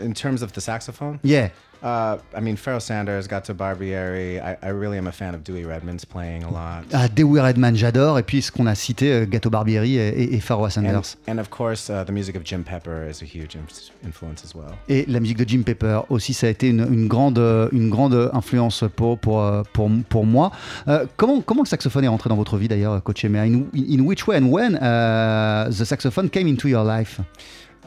in 0.00 0.12
terms 0.14 0.42
of 0.42 0.52
the 0.52 0.60
saxophone, 0.60 1.20
Yeah. 1.22 1.50
Uh, 1.86 2.18
I 2.34 2.40
mean 2.40 2.56
Pharoah 2.56 2.80
Sanders, 2.80 3.28
Gato 3.28 3.54
Barbieri. 3.54 4.40
I, 4.40 4.56
I 4.60 4.70
really 4.70 4.98
am 4.98 5.06
a 5.06 5.12
fan 5.12 5.34
of 5.34 5.44
Dewey 5.44 5.64
Redman's 5.64 6.04
playing 6.04 6.42
a 6.42 6.50
lot. 6.50 6.84
Ah, 6.92 7.06
Dewey 7.06 7.40
Redman, 7.40 7.76
j'adore. 7.76 8.18
Et 8.18 8.22
puis 8.24 8.42
ce 8.42 8.50
qu'on 8.50 8.66
a 8.66 8.74
cité, 8.74 9.12
euh, 9.12 9.26
Gato 9.26 9.50
Barbieri 9.50 9.96
et, 9.96 10.34
et, 10.34 10.40
Pharoah 10.40 10.70
Sanders. 10.70 11.16
and 11.28 11.38
of 11.38 11.48
course, 11.48 11.88
uh, 11.88 12.04
the 12.04 12.10
music 12.10 12.36
of 12.36 12.42
Jim 12.44 12.62
Pepper 12.64 13.08
is 13.08 13.22
a 13.22 13.24
huge 13.24 13.54
inf- 13.54 13.90
influence 14.04 14.44
as 14.44 14.54
well. 14.54 14.74
Et 14.88 15.04
la 15.06 15.20
musique 15.20 15.38
de 15.38 15.48
Jim 15.48 15.62
Pepper 15.62 16.00
aussi, 16.10 16.34
ça 16.34 16.48
a 16.48 16.50
été 16.50 16.68
une, 16.68 16.80
une 16.92 17.06
grande, 17.06 17.38
euh, 17.38 17.68
une 17.72 17.88
grande 17.88 18.30
influence 18.32 18.84
pour, 18.96 19.18
pour, 19.18 19.42
euh, 19.42 19.62
pour, 19.72 19.88
pour 20.08 20.26
moi. 20.26 20.50
Euh, 20.88 21.06
comment, 21.16 21.40
comment 21.40 21.62
le 21.62 21.68
saxophone 21.68 22.04
est 22.04 22.08
rentré 22.08 22.28
dans 22.28 22.36
votre 22.36 22.56
vie 22.56 22.68
d'ailleurs, 22.68 23.00
Coach 23.02 23.24
Emea 23.24 23.42
in, 23.42 23.62
in 23.74 24.00
which 24.00 24.26
way 24.26 24.38
and 24.38 24.50
when 24.50 24.74
uh, 24.76 25.70
the 25.70 25.84
saxophone 25.84 26.28
came 26.28 26.48
into 26.48 26.68
your 26.68 26.84
life? 26.84 27.20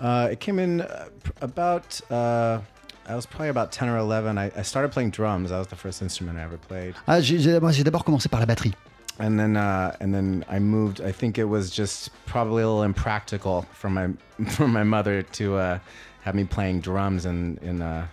Uh, 0.02 0.30
it 0.32 0.40
came 0.40 0.60
in 0.60 0.80
uh, 0.82 1.10
about. 1.42 2.02
I 3.10 3.16
was 3.16 3.26
probably 3.26 3.50
about 3.50 3.72
ten 3.72 3.90
or 3.90 3.98
eleven. 3.98 4.38
I, 4.38 4.52
I 4.56 4.62
started 4.62 4.92
playing 4.92 5.10
drums. 5.12 5.50
That 5.50 5.58
was 5.58 5.68
the 5.68 5.76
first 5.76 6.02
instrument 6.02 6.38
I 6.38 6.44
ever 6.44 6.58
played. 6.58 6.94
ah, 7.08 7.20
J'ai 7.20 7.40
j'ai- 7.40 7.60
moi, 7.60 7.72
j'ai 7.72 7.84
d'abord 7.84 8.06
commencé 8.06 8.30
par 8.30 8.40
la 8.40 8.46
batterie. 8.46 8.74
and 9.20 9.38
then 9.40 9.58
uh, 9.58 9.96
and 10.00 10.14
then 10.14 10.46
I 10.48 10.60
moved. 10.60 11.02
I 11.02 11.12
think 11.12 11.38
it 11.38 11.46
was 11.46 11.70
just 11.72 12.12
probably 12.26 12.64
a 12.64 12.68
little 12.68 12.84
impractical 12.84 13.66
for 13.74 13.90
my 13.90 14.10
for 14.50 14.68
my 14.68 14.84
mother 14.84 15.24
to 15.24 15.56
uh, 15.58 15.80
have 16.22 16.36
me 16.36 16.44
playing 16.46 16.82
drums 16.82 17.26
in 17.26 17.58
in 17.62 17.82
uh, 17.82 18.06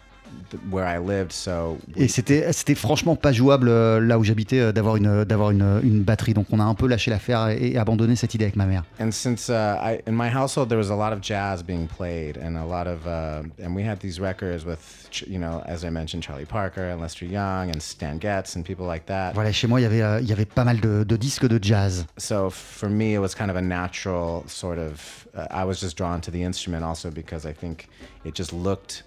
where 0.70 0.86
I 0.86 0.98
lived. 0.98 1.32
So 1.32 1.78
Et 1.96 2.08
c'était 2.08 2.52
c'était 2.52 2.74
franchement 2.74 3.16
pas 3.16 3.32
jouable 3.32 3.68
euh, 3.68 4.00
là 4.00 4.18
où 4.18 4.24
j'habitais 4.24 4.60
euh, 4.60 4.72
d'avoir 4.72 4.96
une 4.96 5.24
d'avoir 5.24 5.50
une, 5.50 5.80
une 5.82 6.02
batterie. 6.02 6.34
Donc 6.34 6.46
on 6.52 6.60
a 6.60 6.64
un 6.64 6.74
peu 6.74 6.86
lâché 6.86 7.10
l'affaire 7.10 7.48
et, 7.48 7.72
et 7.72 7.78
abandonné 7.78 8.14
cette 8.16 8.34
idée 8.34 8.44
avec 8.44 8.56
ma 8.56 8.66
mère. 8.66 8.84
and 9.00 9.10
since 9.12 9.48
uh, 9.48 9.76
I 9.80 10.00
in 10.06 10.12
my 10.12 10.28
household 10.28 10.68
there 10.68 10.78
was 10.78 10.90
a 10.90 10.96
lot 10.96 11.12
of 11.12 11.20
jazz 11.20 11.62
being 11.62 11.86
played 11.88 12.38
and 12.38 12.56
a 12.56 12.64
lot 12.64 12.86
of 12.86 13.06
uh, 13.06 13.42
and 13.62 13.74
we 13.74 13.82
had 13.86 13.98
these 13.98 14.20
records 14.20 14.64
with 14.64 14.78
you 15.26 15.38
know 15.38 15.62
as 15.66 15.84
I 15.84 15.90
mentioned 15.90 16.22
Charlie 16.22 16.46
Parker 16.46 16.90
and 16.90 17.00
Lester 17.00 17.26
Young 17.26 17.70
and 17.70 17.80
Stan 17.82 18.18
Getz 18.18 18.54
and 18.56 18.64
people 18.64 18.86
like 18.86 19.06
that. 19.06 19.32
Voilà, 19.34 19.52
chez 19.52 19.66
moi 19.66 19.80
il 19.80 19.84
y 19.84 19.86
avait 19.86 20.02
euh, 20.02 20.20
il 20.20 20.28
y 20.28 20.32
avait 20.32 20.44
pas 20.46 20.64
mal 20.64 20.80
de, 20.80 21.04
de 21.04 21.16
disques 21.16 21.46
de 21.46 21.58
jazz. 21.62 22.06
so 22.18 22.50
for 22.50 22.88
me 22.88 23.14
it 23.14 23.18
was 23.20 23.34
kind 23.34 23.50
of 23.50 23.56
a 23.56 23.60
natural 23.62 24.42
sort 24.46 24.78
of 24.78 25.26
uh, 25.36 25.46
i 25.50 25.64
was 25.64 25.80
just 25.80 25.96
drawn 25.96 26.20
to 26.20 26.30
the 26.30 26.42
instrument 26.42 26.82
also 26.84 27.10
because 27.10 27.44
i 27.46 27.52
think 27.52 27.88
it 28.24 28.34
just 28.36 28.52
looked 28.52 29.04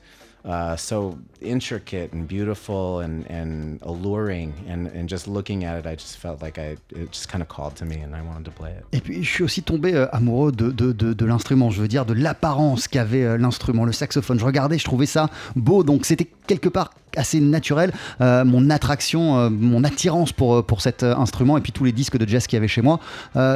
so 0.78 1.18
intricate 1.42 2.14
and 2.14 2.24
beautiful 2.28 3.00
and, 3.00 3.24
and 3.30 3.80
alluring 3.84 4.54
and, 4.68 4.88
and 4.96 5.08
just 5.08 5.28
looking 5.28 5.64
at 5.64 5.78
it 5.80 5.86
i 5.86 5.96
just 5.96 6.18
felt 6.18 6.42
like 6.42 6.58
i 6.58 6.76
it 6.92 7.12
just 7.12 7.28
kind 7.32 7.42
of 7.42 7.48
called 7.48 7.76
to 7.76 7.86
me 7.86 8.02
and 8.02 8.14
i 8.16 8.22
wanted 8.22 8.46
to 8.46 8.52
play 8.52 8.72
it 8.72 8.84
Et 8.92 9.02
puis 9.02 9.24
je 9.24 9.30
suis 9.30 9.44
aussi 9.44 9.62
tombé 9.64 9.94
euh, 9.94 10.08
amoureux 10.14 10.52
de, 10.52 10.72
de, 10.72 10.92
de, 10.92 11.14
de 11.14 11.26
l'instrument, 11.26 11.70
je 11.70 11.82
veux 11.82 11.88
dire 11.88 12.06
de 12.06 12.14
l'apparence 12.14 12.88
qu'avait 12.88 13.24
euh, 13.24 13.38
l'instrument, 13.38 13.86
le 13.86 13.92
saxophone. 13.92 14.40
Je 14.40 14.46
regardais, 14.46 14.78
je 14.78 14.86
trouvais 14.86 15.06
ça 15.06 15.30
beau, 15.56 15.84
donc 15.84 16.06
c'était 16.06 16.28
quelque 16.48 16.70
part 16.70 16.92
assez 17.16 17.40
naturel. 17.40 17.92
Euh, 18.22 18.46
mon 18.46 18.70
attraction, 18.70 19.38
euh, 19.38 19.50
mon 19.50 19.84
attirance 19.84 20.32
pour, 20.32 20.56
euh, 20.56 20.62
pour 20.62 20.82
cet 20.82 21.04
instrument 21.04 21.58
et 21.58 21.62
puis 21.62 21.72
tous 21.72 21.84
les 21.84 21.92
disques 21.92 22.18
de 22.18 22.28
jazz 22.28 22.48
qu'il 22.48 22.58
y 22.58 22.60
avait 22.60 22.68
chez 22.68 22.82
moi, 22.82 23.00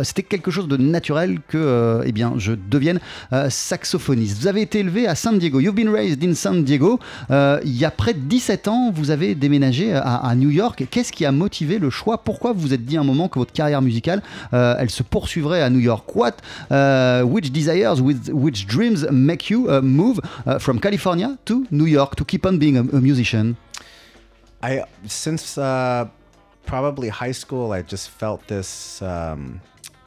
c'était 0.03 0.23
quelque 0.23 0.51
chose 0.51 0.67
de 0.67 0.77
naturel 0.77 1.39
que 1.47 2.01
eh 2.05 2.11
bien, 2.11 2.33
je 2.37 2.53
devienne 2.53 2.99
saxophoniste. 3.49 4.39
Vous 4.39 4.47
avez 4.47 4.61
été 4.61 4.79
élevé 4.79 5.07
à 5.07 5.15
San 5.15 5.37
Diego, 5.37 5.59
you've 5.59 5.75
been 5.75 5.89
raised 5.89 6.23
in 6.23 6.33
San 6.33 6.63
Diego. 6.63 6.99
Il 7.29 7.77
y 7.77 7.85
a 7.85 7.91
près 7.91 8.13
de 8.13 8.19
17 8.19 8.67
ans, 8.67 8.91
vous 8.93 9.11
avez 9.11 9.35
déménagé 9.35 9.93
à, 9.93 10.33
New 10.35 10.49
York. 10.49 10.85
Qu'est-ce 10.89 11.11
qui 11.11 11.25
a 11.25 11.31
motivé 11.31 11.79
le 11.79 11.89
choix? 11.89 12.17
Pourquoi 12.17 12.53
vous 12.53 12.61
vous 12.61 12.73
êtes 12.73 12.85
dit 12.85 12.97
à 12.97 13.01
un 13.01 13.03
moment 13.03 13.27
que 13.27 13.39
votre 13.39 13.53
carrière 13.53 13.81
musicale, 13.81 14.21
elle 14.51 14.89
se 14.89 15.03
poursuivrait 15.03 15.61
à 15.61 15.69
New 15.69 15.79
York? 15.79 16.15
What, 16.15 16.37
uh, 16.71 17.23
which 17.25 17.51
desires, 17.51 18.01
with, 18.01 18.29
which 18.31 18.67
dreams 18.67 19.05
make 19.11 19.49
you 19.49 19.69
move 19.81 20.19
from 20.59 20.79
California 20.79 21.37
to 21.45 21.65
New 21.71 21.87
York 21.87 22.15
to 22.15 22.25
keep 22.25 22.45
on 22.45 22.57
being 22.57 22.77
a, 22.77 22.97
a 22.97 23.01
musician? 23.01 23.42
I 24.63 24.83
since 25.05 25.57
uh, 25.57 26.07
probably 26.65 27.09
high 27.09 27.31
school 27.31 27.71
i 27.73 27.81
just 27.81 28.09
felt 28.09 28.47
this 28.47 29.01
um, 29.01 29.61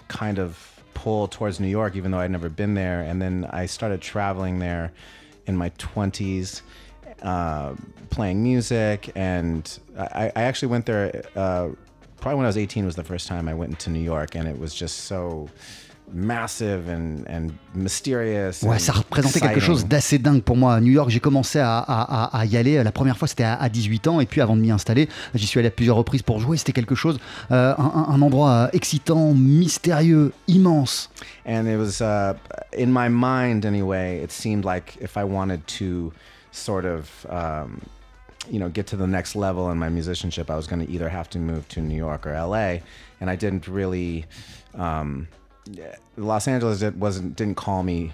kind 0.09 0.39
of 0.39 0.73
pull 0.95 1.29
towards 1.29 1.61
new 1.61 1.69
york 1.69 1.95
even 1.95 2.11
though 2.11 2.19
i'd 2.19 2.31
never 2.31 2.49
been 2.49 2.75
there. 2.75 3.03
And 3.03 3.21
then 3.23 3.49
i 3.51 3.67
started 3.67 4.01
traveling 4.01 4.59
there 4.59 4.93
in 5.47 5.57
my 5.57 5.71
20s 5.71 6.63
uh, 7.23 7.75
playing 8.11 8.43
music. 8.43 9.11
And 9.15 9.79
I, 9.97 10.33
I 10.35 10.43
actually 10.43 10.69
went 10.69 10.87
there 10.87 11.23
uh, 11.37 11.69
probably 12.21 12.37
when 12.37 12.47
i 12.47 12.49
was 12.49 12.57
18 12.57 12.85
was 12.85 12.97
the 12.97 13.05
first 13.05 13.29
time 13.29 13.49
i 13.49 13.55
went 13.55 13.71
into 13.71 13.91
new 13.91 14.01
york. 14.01 14.35
And 14.35 14.49
it 14.49 14.59
was 14.59 14.75
just 14.75 15.05
so 15.05 15.49
massive 16.13 16.89
and, 16.89 17.25
and 17.29 17.49
mysterious 17.75 18.63
Ouais, 18.63 18.77
and 18.77 18.79
ça 18.79 18.93
représentait 18.93 19.41
quelque 19.41 19.61
chose 19.61 19.87
d'assez 19.87 20.19
dingue 20.19 20.43
pour 20.43 20.57
moi. 20.57 20.75
À 20.77 20.81
New 20.81 20.93
York, 20.93 21.11
j'ai 21.11 21.21
commencé 21.21 21.59
à, 21.59 21.79
à- 21.79 22.39
à- 22.39 22.45
y 22.47 22.57
aller. 22.57 22.83
La 22.83 22.93
première 22.93 23.17
fois, 23.19 23.27
c'était 23.29 23.45
à, 23.45 23.55
à 23.55 23.69
18 23.69 24.07
ans. 24.09 24.21
Et 24.21 24.27
puis, 24.27 24.41
avant 24.41 24.57
de 24.57 24.61
m'y 24.61 24.71
installer, 24.71 25.09
j'y 25.35 25.47
suis 25.47 25.59
allé 25.59 25.69
à 25.69 25.73
plusieurs 25.73 25.97
reprises 25.97 26.23
pour 26.23 26.39
jouer. 26.41 26.57
C'était 26.57 26.73
quelque 26.73 26.95
chose, 26.95 27.19
euh, 27.51 27.75
un, 27.77 28.07
un- 28.09 28.23
endroit 28.23 28.51
euh, 28.51 28.69
excitant, 28.73 29.35
mystérieux, 29.35 30.33
immense. 30.49 31.11
and 31.45 31.67
it 31.67 31.77
was 31.77 32.01
uh, 32.01 32.35
in 32.77 32.87
my 32.89 33.09
mind 33.09 33.65
anyway 33.65 34.21
it 34.23 34.33
seemed 34.33 34.65
like 34.65 34.97
if 35.01 35.17
i 35.17 35.23
wanted 35.25 35.61
to 35.67 36.13
sort 36.51 36.85
of 36.85 37.09
um, 37.31 37.79
you 38.51 38.59
know 38.59 38.69
get 38.69 38.85
to 38.87 38.97
the 38.97 39.07
next 39.07 39.37
level 39.37 39.71
in 39.71 39.77
my 39.79 39.89
musicianship 39.89 40.51
i 40.51 40.57
was 40.57 40.67
going 40.67 40.85
to 40.85 40.91
either 40.93 41.09
have 41.09 41.29
to 41.29 41.39
move 41.39 41.67
to 41.69 41.81
new 41.81 41.97
york 41.97 42.27
or 42.27 42.33
la 42.33 42.79
and 43.21 43.31
i 43.31 43.37
didn't 43.37 43.69
really 43.69 44.25
um, 44.77 45.29
los 46.17 46.47
angeles 46.49 46.83
it 46.83 46.97
wasn't 46.97 47.35
didn't 47.37 47.57
call 47.57 47.83
me 47.83 48.13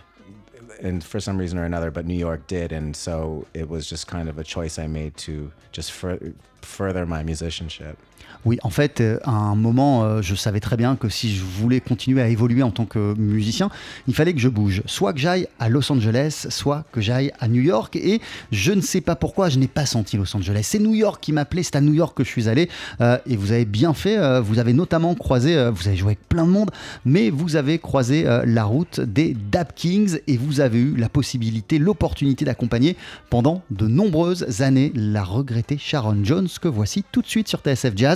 and 0.81 1.05
for 1.05 1.21
some 1.21 1.37
reason 1.39 1.59
or 1.59 1.65
another 1.65 1.91
but 1.91 2.07
new 2.07 2.15
york 2.15 2.47
did 2.47 2.73
and 2.73 2.97
so 2.97 3.47
it 3.55 3.69
was 3.69 3.89
just 3.89 4.07
kind 4.07 4.29
of 4.29 4.39
a 4.39 4.45
choice 4.45 4.79
i 4.79 4.87
made 4.87 5.17
to 5.17 5.53
just 5.71 5.93
fur- 5.93 6.33
further 6.63 7.05
my 7.07 7.23
musicianship 7.23 7.99
Oui, 8.45 8.59
en 8.63 8.71
fait, 8.71 9.01
euh, 9.01 9.19
à 9.25 9.31
un 9.31 9.55
moment, 9.55 10.03
euh, 10.03 10.21
je 10.21 10.35
savais 10.35 10.59
très 10.59 10.77
bien 10.77 10.97
que 10.97 11.09
si 11.09 11.35
je 11.35 11.43
voulais 11.43 11.81
continuer 11.81 12.21
à 12.21 12.29
évoluer 12.29 12.63
en 12.63 12.73
tant 12.73 12.87
que 12.87 13.15
musicien, 13.17 13.71
il 14.09 14.15
fallait 14.15 14.33
que 14.33 14.41
je 14.41 14.49
bouge. 14.49 14.83
Soit 14.87 15.13
que 15.13 15.21
j'aille 15.21 15.47
à 15.61 15.69
Los 15.69 15.93
Angeles, 15.93 16.47
soit 16.51 16.85
que 16.91 17.01
j'aille 17.01 17.31
à 17.39 17.47
New 17.47 17.63
York. 17.63 17.95
Et 17.97 18.21
je 18.51 18.73
ne 18.73 18.81
sais 18.81 19.01
pas 19.01 19.15
pourquoi, 19.15 19.49
je 19.49 19.59
n'ai 19.59 19.69
pas 19.69 19.87
senti 19.87 20.17
Los 20.17 20.37
Angeles. 20.37 20.63
C'est 20.65 20.81
New 20.81 20.95
York 20.95 21.23
qui 21.23 21.33
m'appelait, 21.33 21.63
c'est 21.63 21.77
à 21.77 21.81
New 21.81 21.95
York 21.95 22.17
que 22.17 22.25
je 22.25 22.29
suis 22.29 22.49
allé. 22.49 22.69
Euh, 23.01 23.17
et 23.27 23.37
vous 23.37 23.53
avez 23.53 23.65
bien 23.65 23.95
fait, 23.95 24.41
vous 24.41 24.59
avez 24.59 24.73
notamment 24.73 25.15
croisé, 25.15 25.71
vous 25.73 25.87
avez 25.87 25.97
joué 25.97 26.13
avec 26.13 26.29
plein 26.29 26.45
de 26.45 26.51
monde, 26.51 26.71
mais 27.05 27.31
vous 27.31 27.57
avez 27.57 27.79
croisé 27.79 28.25
la 28.45 28.65
route 28.65 29.01
des 29.01 29.37
Dap 29.51 29.75
Kings 29.75 30.19
et 30.27 30.37
vous 30.37 30.61
avez 30.61 30.79
eu 30.79 30.97
la 30.97 31.09
possibilité, 31.09 31.79
l'opportunité 31.79 32.45
d'accompagner 32.45 32.97
pendant 33.31 33.63
de 33.71 33.87
nombreuses 33.87 34.63
années 34.63 34.93
la 34.95 35.23
regrettée 35.23 35.79
Sharon 35.79 36.19
Jones, 36.25 36.49
que 36.61 36.69
voici 36.69 37.05
tout 37.13 37.23
de 37.23 37.27
suite 37.27 37.49
sur 37.49 37.61
TSF 37.61 37.93
Jazz 37.97 38.12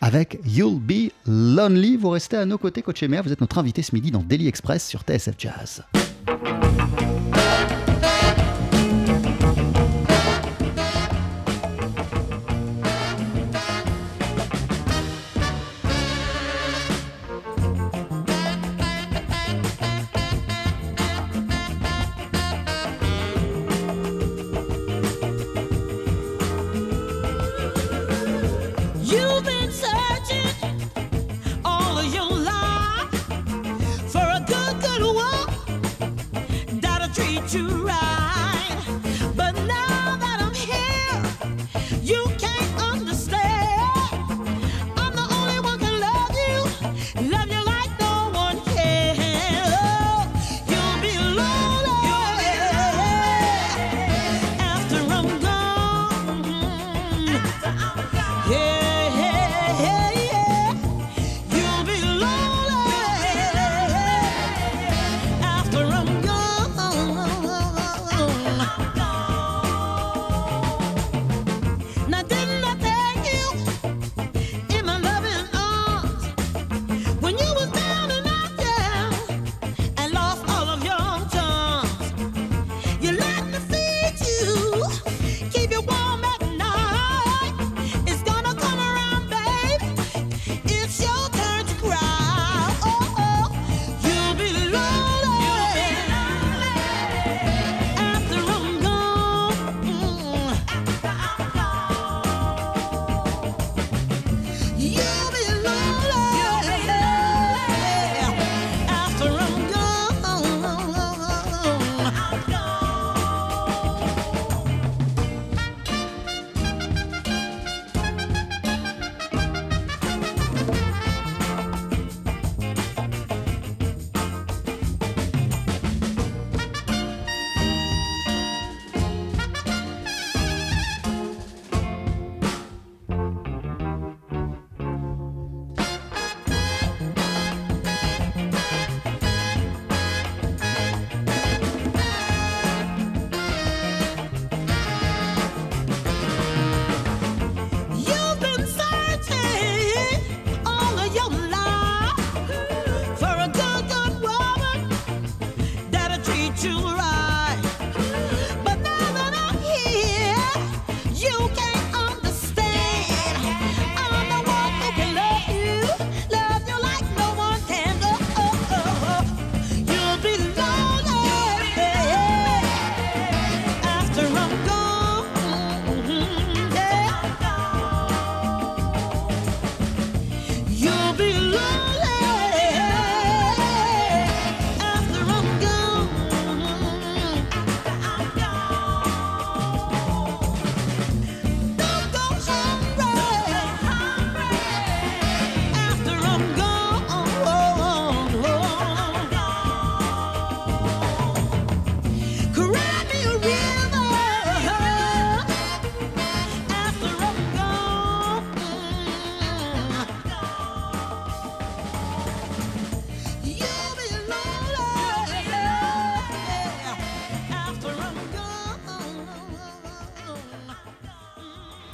avec 0.00 0.40
You'll 0.44 0.80
Be 0.80 1.10
Lonely. 1.26 1.96
Vous 1.96 2.10
restez 2.10 2.36
à 2.36 2.44
nos 2.44 2.58
côtés, 2.58 2.82
Coach 2.82 3.02
Emer. 3.02 3.20
Vous 3.24 3.32
êtes 3.32 3.40
notre 3.40 3.58
invité 3.58 3.82
ce 3.82 3.94
midi 3.94 4.10
dans 4.10 4.22
Daily 4.22 4.48
Express 4.48 4.86
sur 4.86 5.02
TSF 5.02 5.34
Jazz. 5.38 5.84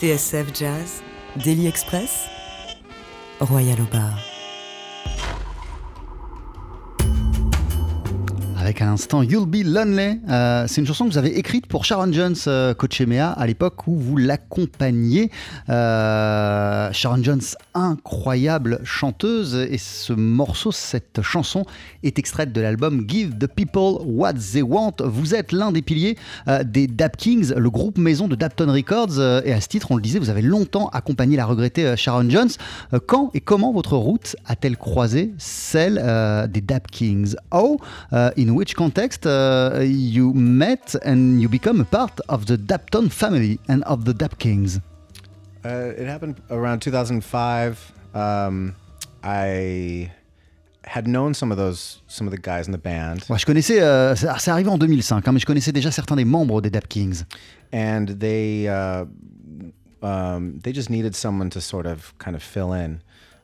TSF 0.06 0.52
Jazz, 0.54 1.02
Daily 1.34 1.66
Express, 1.66 2.28
Royal 3.40 3.80
au. 3.80 4.35
Avec 8.76 8.82
à 8.82 8.90
l'instant 8.90 9.22
You'll 9.22 9.46
Be 9.46 9.64
Lonely. 9.64 10.20
Euh, 10.28 10.66
c'est 10.68 10.82
une 10.82 10.86
chanson 10.86 11.06
que 11.06 11.12
vous 11.12 11.16
avez 11.16 11.38
écrite 11.38 11.66
pour 11.66 11.86
Sharon 11.86 12.12
Jones, 12.12 12.34
euh, 12.46 12.74
coach 12.74 13.00
EMEA, 13.00 13.30
à 13.30 13.46
l'époque 13.46 13.86
où 13.86 13.96
vous 13.96 14.18
l'accompagniez. 14.18 15.30
Euh, 15.70 16.92
Sharon 16.92 17.22
Jones, 17.22 17.40
incroyable 17.72 18.80
chanteuse. 18.84 19.54
Et 19.54 19.78
ce 19.78 20.12
morceau, 20.12 20.72
cette 20.72 21.22
chanson, 21.22 21.64
est 22.02 22.18
extraite 22.18 22.52
de 22.52 22.60
l'album 22.60 23.06
Give 23.08 23.38
the 23.38 23.46
People 23.46 24.02
What 24.04 24.34
They 24.52 24.60
Want. 24.60 24.96
Vous 24.98 25.34
êtes 25.34 25.52
l'un 25.52 25.72
des 25.72 25.80
piliers 25.80 26.18
euh, 26.48 26.62
des 26.62 26.86
Dap 26.86 27.16
Kings, 27.16 27.54
le 27.56 27.70
groupe 27.70 27.96
maison 27.96 28.28
de 28.28 28.34
Dapton 28.34 28.70
Records. 28.70 29.18
Et 29.46 29.54
à 29.54 29.60
ce 29.62 29.68
titre, 29.68 29.90
on 29.90 29.96
le 29.96 30.02
disait, 30.02 30.18
vous 30.18 30.30
avez 30.30 30.42
longtemps 30.42 30.88
accompagné 30.88 31.38
la 31.38 31.46
regrettée 31.46 31.94
Sharon 31.96 32.28
Jones. 32.28 32.50
Quand 33.06 33.30
et 33.32 33.40
comment 33.40 33.72
votre 33.72 33.96
route 33.96 34.36
a-t-elle 34.44 34.76
croisé 34.76 35.32
celle 35.38 35.94
des 36.50 36.60
Dap 36.60 36.90
Kings? 36.90 37.36
Oh, 37.52 37.78
in 38.12 38.48
which 38.50 38.65
context 38.74 39.26
uh, 39.26 39.80
you 39.84 40.32
met 40.34 40.94
and 41.04 41.40
you 41.40 41.48
become 41.48 41.80
a 41.80 41.84
part 41.84 42.18
of 42.28 42.46
the 42.46 42.56
Dapton 42.56 43.08
family 43.10 43.58
and 43.68 43.82
of 43.84 44.04
the 44.04 44.12
Dap 44.14 44.38
Kings? 44.38 44.80
Uh, 45.64 45.92
it 45.98 46.06
happened 46.06 46.36
around 46.50 46.80
2005. 46.80 47.92
Um, 48.14 48.74
I 49.22 50.10
had 50.84 51.06
known 51.08 51.34
some 51.34 51.50
of 51.50 51.58
those, 51.58 52.00
some 52.06 52.26
of 52.28 52.30
the 52.32 52.38
guys 52.38 52.66
in 52.68 52.72
the 52.72 52.78
band, 52.78 53.24
Ouais, 53.28 53.38
je 53.38 53.44
connaissais, 53.46 53.80
euh, 53.82 54.14
ça- 54.14 54.36
c'est 54.38 54.50
arrivé 54.52 54.68
en 54.70 54.78
2005, 54.78 55.26
hein, 55.26 55.32
mais 55.32 55.40
je 55.40 55.46
connaissais 55.46 55.72
déjà 55.72 55.90
certains 55.90 56.14
des 56.16 56.24
membres 56.24 56.60
des 56.62 56.70
Dap 56.70 56.86
Kings. 56.88 57.24
and 57.72 58.06
they 58.20 58.68
uh, 58.68 59.04
um, 60.02 60.60
they 60.62 60.72
just 60.72 60.88
needed 60.88 61.14
someone 61.16 61.50
to 61.50 61.60
sort 61.60 61.86
of 61.86 62.14
kind 62.18 62.36
of 62.36 62.42
fill 62.42 62.72
in. 62.72 63.00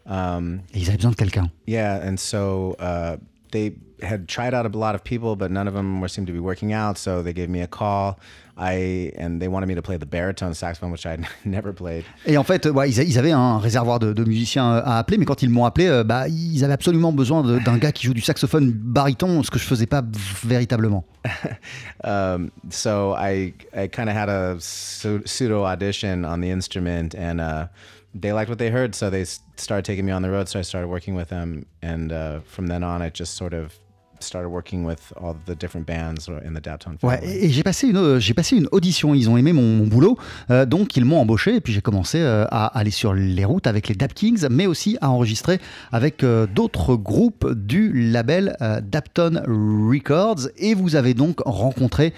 Um, 0.07 0.61
Et 0.73 0.81
ils 0.81 0.89
avaient 0.89 0.97
besoin 0.99 1.11
de 1.11 1.17
quelqu'un. 1.17 1.51
yeah, 1.67 2.01
and 2.07 2.17
so 2.19 2.77
uh, 2.79 3.17
they 3.53 3.77
had 4.03 4.29
tried 4.29 4.53
out 4.53 4.67
a 4.67 4.77
lot 4.77 4.95
of 4.95 5.05
people, 5.05 5.37
but 5.37 5.51
none 5.51 5.69
of 5.69 5.75
them 5.75 6.01
were 6.01 6.09
seemed 6.09 6.27
to 6.27 6.33
be 6.33 6.41
working 6.41 6.73
out. 6.73 6.99
So 6.99 7.23
they 7.23 7.33
gave 7.33 7.49
me 7.49 7.61
a 7.61 7.67
call. 7.69 8.19
I 8.57 9.13
and 9.17 9.41
they 9.41 9.49
wanted 9.49 9.67
me 9.67 9.75
to 9.77 9.83
play 9.83 9.97
the 9.97 10.07
baritone 10.07 10.53
saxophone, 10.53 10.91
which 10.91 11.07
I 11.07 11.11
had 11.13 11.27
never 11.45 11.73
played. 11.73 12.05
Et 12.27 12.37
en 12.37 12.45
fait, 12.45 12.67
ouais, 12.67 12.91
ils, 12.91 13.19
avaient 13.19 13.33
un 13.33 13.59
réservoir 13.59 13.99
de, 13.99 14.13
de 14.13 14.25
musiciens 14.25 14.75
euh, 14.75 14.83
à 14.85 14.99
appeler, 14.99 15.17
mais 15.17 15.25
quand 15.25 15.43
ils 15.43 15.49
m'ont 15.49 15.65
appelé, 15.65 15.87
euh, 15.87 16.05
bah, 16.05 16.29
ils 16.29 16.63
avaient 16.63 16.75
absolument 16.75 17.13
besoin 17.13 17.43
d'un 17.61 17.79
gars 17.79 17.93
qui 17.93 18.07
joue 18.07 18.15
du 18.15 18.21
saxophone 18.21 18.71
baryton, 18.73 19.43
ce 19.43 19.51
que 19.51 19.59
je 19.59 19.65
faisais 19.65 19.87
pas 19.87 20.03
véritablement. 20.45 21.05
um, 22.05 22.51
so 22.71 23.15
I 23.17 23.55
I 23.75 23.89
kind 23.89 24.09
of 24.09 24.17
had 24.17 24.29
a 24.29 24.57
pseudo 24.59 25.65
audition 25.65 26.25
on 26.25 26.41
the 26.41 26.51
instrument, 26.51 27.15
and 27.15 27.41
uh, 27.41 27.69
they 28.15 28.33
liked 28.33 28.49
what 28.49 28.59
they 28.59 28.71
heard, 28.71 28.95
so 28.95 29.11
they 29.11 29.25
started 29.25 29.85
taking 29.85 30.05
me 30.05 30.13
on 30.13 30.23
the 30.23 30.31
road. 30.31 30.49
So 30.49 30.59
I 30.59 30.63
started 30.63 30.89
working 30.89 31.15
with 31.15 31.29
them, 31.29 31.67
and 31.81 32.13
uh, 32.13 32.41
from 32.41 32.67
then 32.67 32.83
on, 32.83 33.03
it 33.03 33.15
just 33.15 33.37
sort 33.37 33.55
of 33.55 33.79
started 34.23 34.49
working 34.49 34.85
with 34.85 35.13
all 35.21 35.35
the 35.47 35.55
different 35.55 35.87
bands 35.87 36.29
in 36.29 36.55
the 36.55 36.63
Daptone 36.63 36.97
family. 36.99 37.19
Ouais, 37.19 37.29
et 37.29 37.47
et 37.47 37.51
j'ai 37.51 37.63
passé 37.63 37.89
une, 37.89 38.19
j'ai 38.19 38.35
passé 38.35 38.57
une 38.57 38.69
audition. 38.73 39.15
Ils 39.15 39.29
ont 39.29 39.37
aimé 39.37 39.53
mon, 39.53 39.77
mon 39.77 39.87
boulot, 39.87 40.17
euh, 40.51 40.65
donc 40.65 40.97
ils 40.97 41.05
m'ont 41.05 41.21
embauché. 41.21 41.57
Et 41.57 41.61
puis 41.61 41.73
j'ai 41.73 41.81
commencé 41.81 42.19
euh, 42.21 42.45
à 42.51 42.67
aller 42.79 42.91
sur 42.91 43.15
les 43.15 43.45
routes 43.45 43.67
avec 43.67 43.89
les 43.89 43.95
Dap 43.95 44.15
Kings, 44.15 44.47
mais 44.51 44.67
aussi 44.67 44.97
à 45.01 45.11
enregistrer 45.11 45.61
avec 45.91 46.23
euh, 46.23 46.47
d'autres 46.47 46.97
groupes 46.97 47.53
du 47.53 47.93
label 47.93 48.57
Dapton 48.83 49.43
Records. 49.47 50.49
Et 50.57 50.75
vous 50.75 50.97
avez 50.97 51.15
donc 51.15 51.41
rencontré 51.45 52.15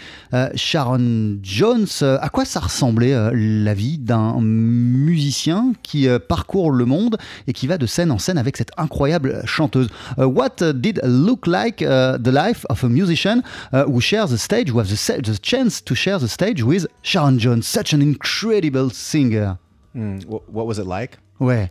Sharon 0.55 1.39
Jones. 1.43 1.87
À 2.03 2.29
quoi 2.29 2.45
ça 2.45 2.61
ressemblait 2.61 3.15
la 3.33 3.75
vie 3.75 3.99
d'un 3.99 4.41
musicien 4.41 5.73
qui 5.83 6.07
parcourt 6.29 6.71
le 6.71 6.85
monde 6.85 7.17
et 7.47 7.53
qui 7.53 7.67
va 7.67 7.79
de 7.79 7.87
scène 7.87 8.11
en 8.11 8.19
scène 8.19 8.39
avec 8.39 8.57
cette 8.57 8.73
incroyable 8.77 9.43
chanteuse? 9.45 9.89
Uh, 10.19 10.25
What 10.25 10.63
did 10.75 11.01
look 11.05 11.47
like 11.47 11.83
uh, 11.95 12.17
the 12.19 12.33
life 12.33 12.65
of 12.69 12.83
a 12.85 12.89
musician 12.89 13.43
uh, 13.73 13.85
who 13.93 14.01
shares 14.01 14.31
the 14.31 14.39
stage, 14.39 14.69
who 14.73 14.79
has 14.81 14.89
the, 14.91 15.39
chance 15.43 15.81
to 15.83 15.95
share 15.95 16.19
the 16.19 16.29
stage 16.29 16.61
with 16.63 16.85
Sharon 17.03 17.39
Jones, 17.39 17.67
such 17.67 17.93
an 17.95 18.01
incredible 18.03 18.91
singer. 18.91 19.59
Mm, 19.95 20.25
wh- 20.25 20.45
what 20.57 20.67
was 20.67 20.79
it 20.79 20.87
like? 20.87 21.19
Ouais. 21.39 21.71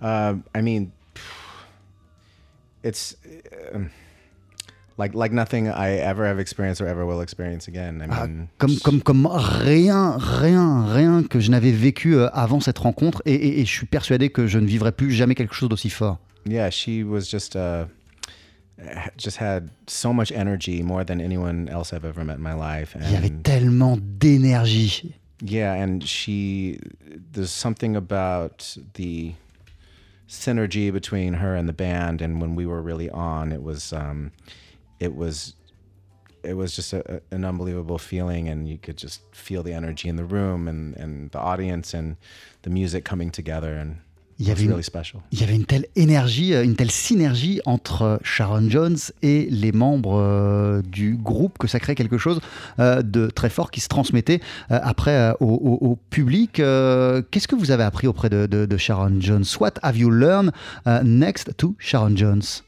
Uh, 0.00 0.34
I 0.58 0.60
mean, 0.62 0.92
it's 2.82 3.16
um 3.74 3.90
like 4.96 5.14
like 5.14 5.32
nothing 5.32 5.68
I 5.68 5.96
ever 6.10 6.24
have 6.26 6.38
experienced 6.38 6.80
or 6.80 6.86
ever 6.86 7.04
will 7.06 7.20
experience 7.20 7.66
again. 7.68 8.00
I 8.02 8.06
Ah, 8.10 8.26
mean, 8.26 8.48
comme, 8.58 8.76
comme, 8.84 9.00
comme 9.02 9.26
rien, 9.26 10.16
rien, 10.18 10.84
rien 10.92 11.22
que 11.24 11.40
je 11.40 11.50
n'avais 11.50 11.72
vécu 11.72 12.14
euh, 12.14 12.28
avant 12.32 12.60
cette 12.60 12.78
rencontre 12.78 13.20
et, 13.24 13.34
et- 13.34 13.60
et 13.60 13.64
je 13.64 13.70
suis 13.72 13.86
persuadé 13.86 14.28
que 14.30 14.46
je 14.46 14.58
ne 14.58 14.66
vivrai 14.66 14.92
plus 14.92 15.10
jamais 15.12 15.34
quelque 15.34 15.54
chose 15.54 15.68
d'aussi 15.68 15.90
fort. 15.90 16.18
yeah, 16.46 16.68
she 16.70 17.02
was 17.04 17.22
just 17.30 17.56
uh, 17.56 17.86
just 19.16 19.36
had 19.38 19.70
so 19.86 20.12
much 20.12 20.32
energy, 20.32 20.82
more 20.82 21.04
than 21.04 21.20
anyone 21.20 21.68
else 21.68 21.92
I've 21.92 22.04
ever 22.04 22.24
met 22.24 22.36
in 22.36 22.42
my 22.42 22.54
life. 22.54 22.94
Il 22.96 23.02
y 23.12 23.16
avait 23.16 23.42
tellement 23.42 23.96
d'énergie. 24.18 25.14
yeah, 25.42 25.74
and 25.74 26.02
she 26.02 26.78
there's 27.32 27.50
something 27.50 27.96
about 27.96 28.76
the 28.94 29.34
synergy 30.28 30.92
between 30.92 31.34
her 31.34 31.54
and 31.54 31.68
the 31.68 31.72
band, 31.72 32.20
and 32.22 32.40
when 32.40 32.54
we 32.56 32.66
were 32.66 32.82
really 32.82 33.10
on, 33.10 33.52
it 33.52 33.62
was 33.62 33.92
um, 33.92 34.32
it 35.00 35.14
was 35.14 35.54
it 36.42 36.54
was 36.56 36.74
just 36.76 36.92
a- 36.92 37.22
an 37.30 37.42
unbelievable 37.44 37.96
feeling 37.98 38.48
and 38.50 38.68
you 38.68 38.76
could 38.76 38.98
just 38.98 39.22
feel 39.32 39.62
the 39.62 39.72
energy 39.72 40.10
in 40.10 40.16
the 40.16 40.24
room 40.26 40.68
and, 40.68 40.94
and 40.96 41.30
the 41.30 41.38
audience 41.38 41.94
and 41.94 42.16
the 42.62 42.68
music 42.70 43.02
coming 43.02 43.30
together 43.30 43.72
and 43.76 43.96
Il 44.40 44.48
y 44.48 44.50
avait 44.50 44.64
une-. 44.64 44.80
Il 45.30 45.40
y 45.40 45.42
avait 45.44 45.54
une 45.54 45.64
telle 45.64 45.86
énergie, 45.94 46.54
euh, 46.54 46.64
une 46.64 46.74
telle 46.74 46.90
synergie 46.90 47.60
entre 47.66 48.02
euh, 48.02 48.16
Sharon 48.24 48.68
Jones 48.68 48.96
et 49.22 49.46
les 49.50 49.70
membres 49.70 50.18
euh, 50.20 50.82
du 50.82 51.16
groupe 51.16 51.56
que 51.58 51.68
ça 51.68 51.78
crée 51.78 51.94
quelque 51.94 52.18
chose 52.18 52.40
euh, 52.80 53.02
de 53.02 53.28
très 53.28 53.48
fort 53.48 53.70
qui 53.70 53.80
se 53.80 53.86
transmettait 53.88 54.40
euh, 54.72 54.80
après 54.82 55.32
au, 55.40 55.46
au- 55.46 55.86
au 55.90 55.96
public. 56.10 56.54
Qu'est-ce 56.54 57.46
que 57.48 57.54
vous 57.54 57.70
avez 57.70 57.84
appris 57.84 58.06
auprès 58.08 58.28
de, 58.28 58.46
de- 58.46 58.66
de 58.66 58.76
Sharon 58.76 59.20
Jones? 59.20 59.44
What 59.60 59.74
have 59.82 59.96
you 59.96 60.10
learned 60.10 60.52
uh, 60.86 61.00
next 61.04 61.56
to 61.58 61.76
Sharon 61.78 62.16
Jones? 62.16 62.62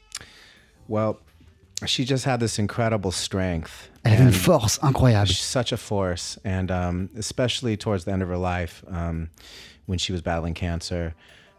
Well, 0.87 1.17
she 1.85 2.05
just 2.07 2.25
had 2.25 2.39
this 2.39 2.57
incredible 2.59 3.11
strength. 3.11 3.89
Elle 4.03 4.13
avait 4.13 4.23
une 4.23 4.31
force 4.31 4.79
incroyable. 4.81 5.27
she's 5.27 5.43
such 5.43 5.73
a 5.73 5.77
force, 5.77 6.39
and 6.45 6.71
um, 6.71 7.09
especially 7.17 7.75
towards 7.77 8.05
the 8.05 8.11
end 8.11 8.23
of 8.23 8.29
her 8.29 8.37
life, 8.37 8.85
um, 8.89 9.27
when 9.85 9.99
she 9.99 10.13
was 10.13 10.21
battling 10.21 10.53
cancer, 10.53 11.13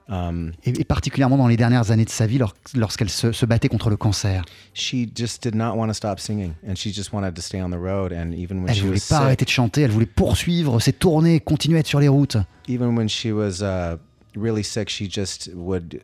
um, 0.08 0.52
Et, 0.64 0.80
et 0.80 0.84
particulièrement 0.84 1.36
dans 1.36 1.48
les 1.48 1.56
dernières 1.56 1.90
années 1.90 2.04
de 2.04 2.10
sa 2.10 2.26
vie, 2.26 2.38
lors- 2.38 2.54
lorsqu'elle 2.74 3.10
se, 3.10 3.32
se 3.32 3.44
battait 3.46 3.68
contre 3.68 3.90
le 3.90 3.96
cancer. 3.96 4.44
she 4.74 5.06
just 5.14 5.42
did 5.42 5.54
not 5.54 5.74
want 5.76 5.88
to 5.88 5.94
stop 5.94 6.18
singing, 6.18 6.52
and 6.68 6.74
she 6.76 6.92
just 6.92 7.12
wanted 7.12 7.34
to 7.34 7.42
stay 7.42 7.60
on 7.60 7.70
the 7.70 7.74
road. 7.78 8.12
And 8.12 8.32
even 8.32 8.58
when 8.60 8.68
Elle 8.70 8.74
she 8.76 8.80
voulait 8.82 8.94
was 8.94 9.08
pas 9.08 9.18
arrêter 9.18 9.40
sick, 9.42 9.48
de 9.48 9.52
chanter, 9.52 9.82
elle 9.82 9.90
voulait 9.90 10.06
poursuivre 10.06 10.80
ses 10.80 10.92
tournées, 10.92 11.40
continuer 11.40 11.76
à 11.78 11.80
être 11.80 11.86
sur 11.86 12.00
les 12.00 12.08
routes. 12.08 12.36
even 12.68 12.96
when 12.96 13.08
she 13.08 13.26
was 13.32 13.62
uh, 13.62 13.96
really 14.36 14.62
sick, 14.64 14.88
she 14.90 15.08
just 15.10 15.50
would 15.54 16.02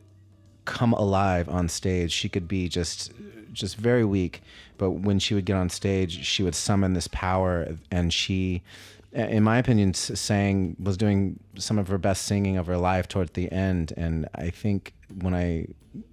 come 0.65 0.93
alive 0.97 1.47
on 1.49 1.67
stage. 1.67 2.11
She 2.11 2.29
could 2.29 2.47
be 2.47 2.69
just 2.69 3.11
just 3.53 3.79
very 3.79 4.03
weak, 4.03 4.41
but 4.77 4.91
when 4.91 5.19
she 5.19 5.33
would 5.33 5.45
get 5.45 5.55
on 5.55 5.69
stage, 5.69 6.25
she 6.25 6.43
would 6.43 6.55
summon 6.55 6.93
this 6.93 7.07
power, 7.07 7.75
and 7.91 8.13
she, 8.13 8.63
in 9.11 9.43
my 9.43 9.57
opinion, 9.57 9.93
sang 9.93 10.75
was 10.79 10.97
doing 10.97 11.39
some 11.57 11.77
of 11.77 11.87
her 11.87 11.97
best 11.97 12.23
singing 12.23 12.57
of 12.57 12.67
her 12.67 12.77
life 12.77 13.07
towards 13.07 13.31
the 13.31 13.51
end. 13.51 13.93
And 13.97 14.27
I 14.35 14.49
think 14.49 14.93
when 15.21 15.33
I, 15.33 15.67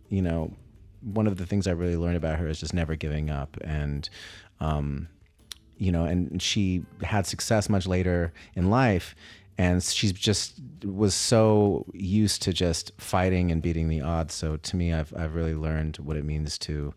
you 0.09 0.23
know, 0.23 0.53
one 1.01 1.27
of 1.27 1.37
the 1.37 1.47
things 1.47 1.67
I 1.67 1.73
really 1.73 1.97
learned 1.97 2.17
about 2.17 2.39
her 2.39 2.47
is 2.47 2.61
just 2.61 2.75
never 2.75 2.97
giving 2.97 3.31
up 3.31 3.57
and. 3.63 4.09
Um, 4.61 5.09
you 5.83 5.91
know, 5.91 6.05
and 6.05 6.41
she 6.41 6.85
had 7.03 7.27
success 7.27 7.69
much 7.69 7.89
later 7.89 8.33
in 8.55 8.71
life. 8.71 9.17
And 9.59 9.83
she's 9.83 10.13
just 10.13 10.61
was 10.85 11.13
so 11.13 11.85
used 11.93 12.43
to 12.43 12.53
just 12.53 12.93
fighting 12.99 13.51
and 13.51 13.61
beating 13.61 13.89
the 13.89 14.01
odds. 14.01 14.33
So 14.33 14.59
to 14.59 14.77
me, 14.77 14.93
I've, 14.93 15.13
I've 15.17 15.35
really 15.35 15.55
learned 15.55 15.97
what 15.97 16.17
it 16.17 16.25
means 16.25 16.57
to 16.59 16.95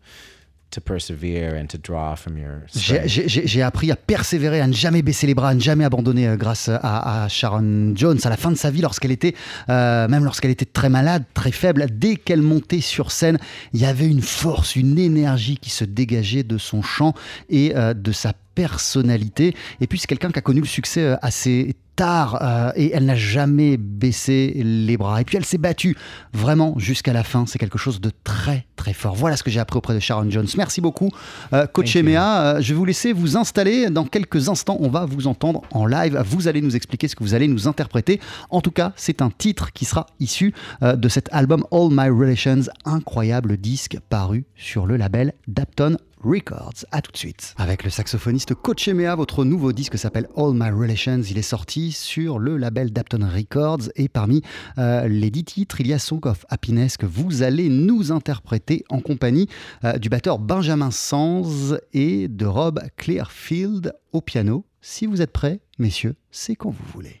to 0.76 0.80
persevere 0.82 1.54
and 1.58 1.66
to 1.68 1.78
draw 1.78 2.14
from 2.16 2.36
your 2.36 2.60
J'ai- 2.74 3.62
appris 3.62 3.90
à 3.90 3.96
persévérer, 3.96 4.60
à 4.60 4.66
ne 4.66 4.74
jamais 4.74 5.00
baisser 5.02 5.26
les 5.26 5.34
bras, 5.34 5.48
à 5.48 5.54
ne 5.54 5.60
jamais 5.60 5.84
abandonner 5.84 6.28
euh, 6.28 6.36
grâce 6.36 6.68
à, 6.68 7.24
à 7.24 7.28
Sharon 7.28 7.92
Jones. 7.96 8.18
À 8.24 8.28
la 8.28 8.36
fin 8.36 8.50
de 8.50 8.56
sa 8.56 8.70
vie, 8.70 8.82
lorsqu'elle 8.82 9.10
était, 9.10 9.34
euh, 9.70 10.06
même 10.08 10.24
lorsqu'elle 10.24 10.50
était 10.50 10.66
très 10.66 10.90
malade, 10.90 11.24
très 11.34 11.50
faible, 11.52 11.86
dès 11.90 12.16
qu'elle 12.16 12.42
montait 12.42 12.82
sur 12.82 13.10
scène, 13.10 13.38
il 13.72 13.80
y 13.80 13.86
avait 13.86 14.06
une 14.06 14.22
force, 14.22 14.76
une 14.76 14.98
énergie 14.98 15.56
qui 15.56 15.70
se 15.70 15.84
dégageait 15.84 16.42
de 16.42 16.58
son 16.58 16.82
chant 16.82 17.14
et 17.48 17.74
euh, 17.74 17.94
de 17.94 18.12
sa 18.12 18.32
personnalité. 18.56 19.54
Et 19.80 19.86
puis 19.86 20.00
c'est 20.00 20.08
quelqu'un 20.08 20.32
qui 20.32 20.40
a 20.40 20.42
connu 20.42 20.60
le 20.60 20.66
succès 20.66 21.04
euh, 21.04 21.16
assez 21.22 21.76
tard 21.96 22.38
euh, 22.42 22.70
et 22.76 22.92
elle 22.92 23.06
n'a 23.06 23.16
jamais 23.16 23.76
baissé 23.76 24.52
les 24.62 24.96
bras. 24.96 25.20
Et 25.20 25.24
puis 25.24 25.36
elle 25.36 25.44
s'est 25.44 25.58
battue 25.58 25.96
vraiment 26.32 26.78
jusqu'à 26.78 27.12
la 27.12 27.24
fin. 27.24 27.46
C'est 27.46 27.58
quelque 27.58 27.78
chose 27.78 28.00
de 28.00 28.12
très 28.22 28.66
très 28.76 28.92
fort. 28.92 29.14
Voilà 29.14 29.36
ce 29.36 29.42
que 29.42 29.50
j'ai 29.50 29.58
appris 29.58 29.78
auprès 29.78 29.94
de 29.94 30.00
Sharon 30.00 30.30
Jones. 30.30 30.46
Merci 30.56 30.80
beaucoup, 30.80 31.10
euh, 31.52 31.66
coach. 31.66 31.96
Emea. 31.96 32.56
Euh, 32.56 32.60
je 32.60 32.72
vais 32.72 32.78
vous 32.78 32.84
laisser 32.84 33.12
vous 33.12 33.36
installer. 33.36 33.90
Dans 33.90 34.04
quelques 34.04 34.48
instants, 34.48 34.76
on 34.80 34.88
va 34.88 35.06
vous 35.06 35.26
entendre 35.26 35.62
en 35.72 35.86
live. 35.86 36.22
Vous 36.26 36.46
allez 36.46 36.60
nous 36.60 36.76
expliquer 36.76 37.08
ce 37.08 37.16
que 37.16 37.24
vous 37.24 37.34
allez 37.34 37.48
nous 37.48 37.66
interpréter. 37.66 38.20
En 38.50 38.60
tout 38.60 38.70
cas, 38.70 38.92
c'est 38.96 39.22
un 39.22 39.30
titre 39.30 39.72
qui 39.72 39.84
sera 39.86 40.06
issu 40.20 40.52
de 40.82 41.08
cet 41.08 41.28
album 41.32 41.64
All 41.72 41.88
My 41.90 42.08
Relations, 42.08 42.70
incroyable 42.84 43.56
disque 43.56 43.98
paru 44.10 44.44
sur 44.56 44.86
le 44.86 44.96
label 44.96 45.32
Dapton 45.48 45.96
Records. 46.26 46.84
À 46.90 47.02
tout 47.02 47.12
de 47.12 47.16
suite. 47.16 47.54
Avec 47.56 47.84
le 47.84 47.90
saxophoniste 47.90 48.54
Coach 48.54 48.88
votre 48.88 49.44
nouveau 49.44 49.72
disque 49.72 49.96
s'appelle 49.96 50.28
All 50.36 50.52
My 50.54 50.70
Relations. 50.70 51.22
Il 51.22 51.38
est 51.38 51.42
sorti 51.42 51.92
sur 51.92 52.38
le 52.38 52.56
label 52.56 52.92
Dapton 52.92 53.26
Records 53.26 53.90
et 53.94 54.08
parmi 54.08 54.42
euh, 54.78 55.06
les 55.06 55.30
dix 55.30 55.44
titres, 55.44 55.80
il 55.80 55.86
y 55.86 55.92
a 55.92 55.98
Song 55.98 56.26
of 56.26 56.44
Happiness 56.48 56.96
que 56.96 57.06
vous 57.06 57.42
allez 57.42 57.68
nous 57.68 58.12
interpréter 58.12 58.84
en 58.88 59.00
compagnie 59.00 59.48
euh, 59.84 59.98
du 59.98 60.08
batteur 60.08 60.38
Benjamin 60.38 60.90
Sanz 60.90 61.78
et 61.92 62.28
de 62.28 62.46
Rob 62.46 62.80
Clearfield 62.96 63.94
au 64.12 64.20
piano. 64.20 64.64
Si 64.80 65.06
vous 65.06 65.22
êtes 65.22 65.32
prêts, 65.32 65.60
messieurs, 65.78 66.16
c'est 66.30 66.56
quand 66.56 66.70
vous 66.70 66.84
voulez. 66.92 67.20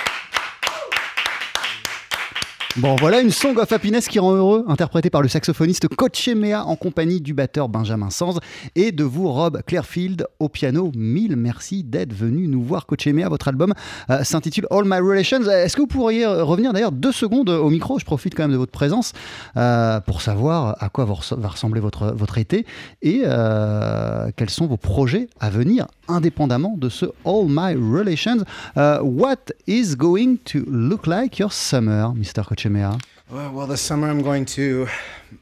Bon, 2.81 2.95
voilà 2.95 3.21
une 3.21 3.29
Song 3.29 3.55
of 3.59 3.71
Happiness 3.71 4.07
qui 4.07 4.17
rend 4.17 4.33
heureux, 4.33 4.65
interprétée 4.67 5.11
par 5.11 5.21
le 5.21 5.27
saxophoniste 5.27 5.87
Coach 5.87 6.27
en 6.29 6.75
compagnie 6.75 7.21
du 7.21 7.35
batteur 7.35 7.69
Benjamin 7.69 8.09
Sanz 8.09 8.39
et 8.75 8.91
de 8.91 9.03
vous, 9.03 9.31
Rob 9.31 9.61
Clairfield, 9.67 10.25
au 10.39 10.49
piano. 10.49 10.91
Mille 10.95 11.35
merci 11.35 11.83
d'être 11.83 12.11
venu 12.13 12.47
nous 12.47 12.63
voir. 12.63 12.87
Coach 12.87 13.05
Mea, 13.05 13.29
votre 13.29 13.47
album 13.49 13.73
euh, 14.09 14.23
s'intitule 14.23 14.65
All 14.71 14.83
My 14.85 14.97
Relations. 14.97 15.43
Est-ce 15.43 15.75
que 15.75 15.81
vous 15.81 15.87
pourriez 15.87 16.25
revenir 16.25 16.73
d'ailleurs 16.73 16.91
deux 16.91 17.11
secondes 17.11 17.49
au 17.49 17.69
micro? 17.69 17.99
Je 17.99 18.05
profite 18.05 18.33
quand 18.33 18.43
même 18.43 18.51
de 18.51 18.57
votre 18.57 18.71
présence 18.71 19.13
euh, 19.57 19.99
pour 19.99 20.21
savoir 20.23 20.75
à 20.79 20.89
quoi 20.89 21.05
va 21.05 21.13
res- 21.13 21.39
va 21.39 21.49
ressembler 21.49 21.81
votre, 21.81 22.07
votre 22.15 22.39
été 22.39 22.65
et 23.03 23.21
euh, 23.25 24.31
quels 24.35 24.49
sont 24.49 24.65
vos 24.65 24.77
projets 24.77 25.27
à 25.39 25.51
venir 25.51 25.85
indépendamment 26.07 26.75
de 26.77 26.89
ce 26.89 27.05
All 27.25 27.45
My 27.47 27.75
Relations. 27.75 28.39
What 28.75 29.51
is 29.67 29.95
going 29.95 30.37
to 30.45 30.59
look 30.67 31.05
like 31.05 31.37
your 31.39 31.53
summer, 31.53 32.13
Mr. 32.15 32.43
Coach 32.47 32.65
Mea 32.71 32.97
Well, 33.29 33.67
this 33.67 33.81
summer 33.81 34.09
I'm 34.09 34.21
going 34.21 34.45
to 34.57 34.87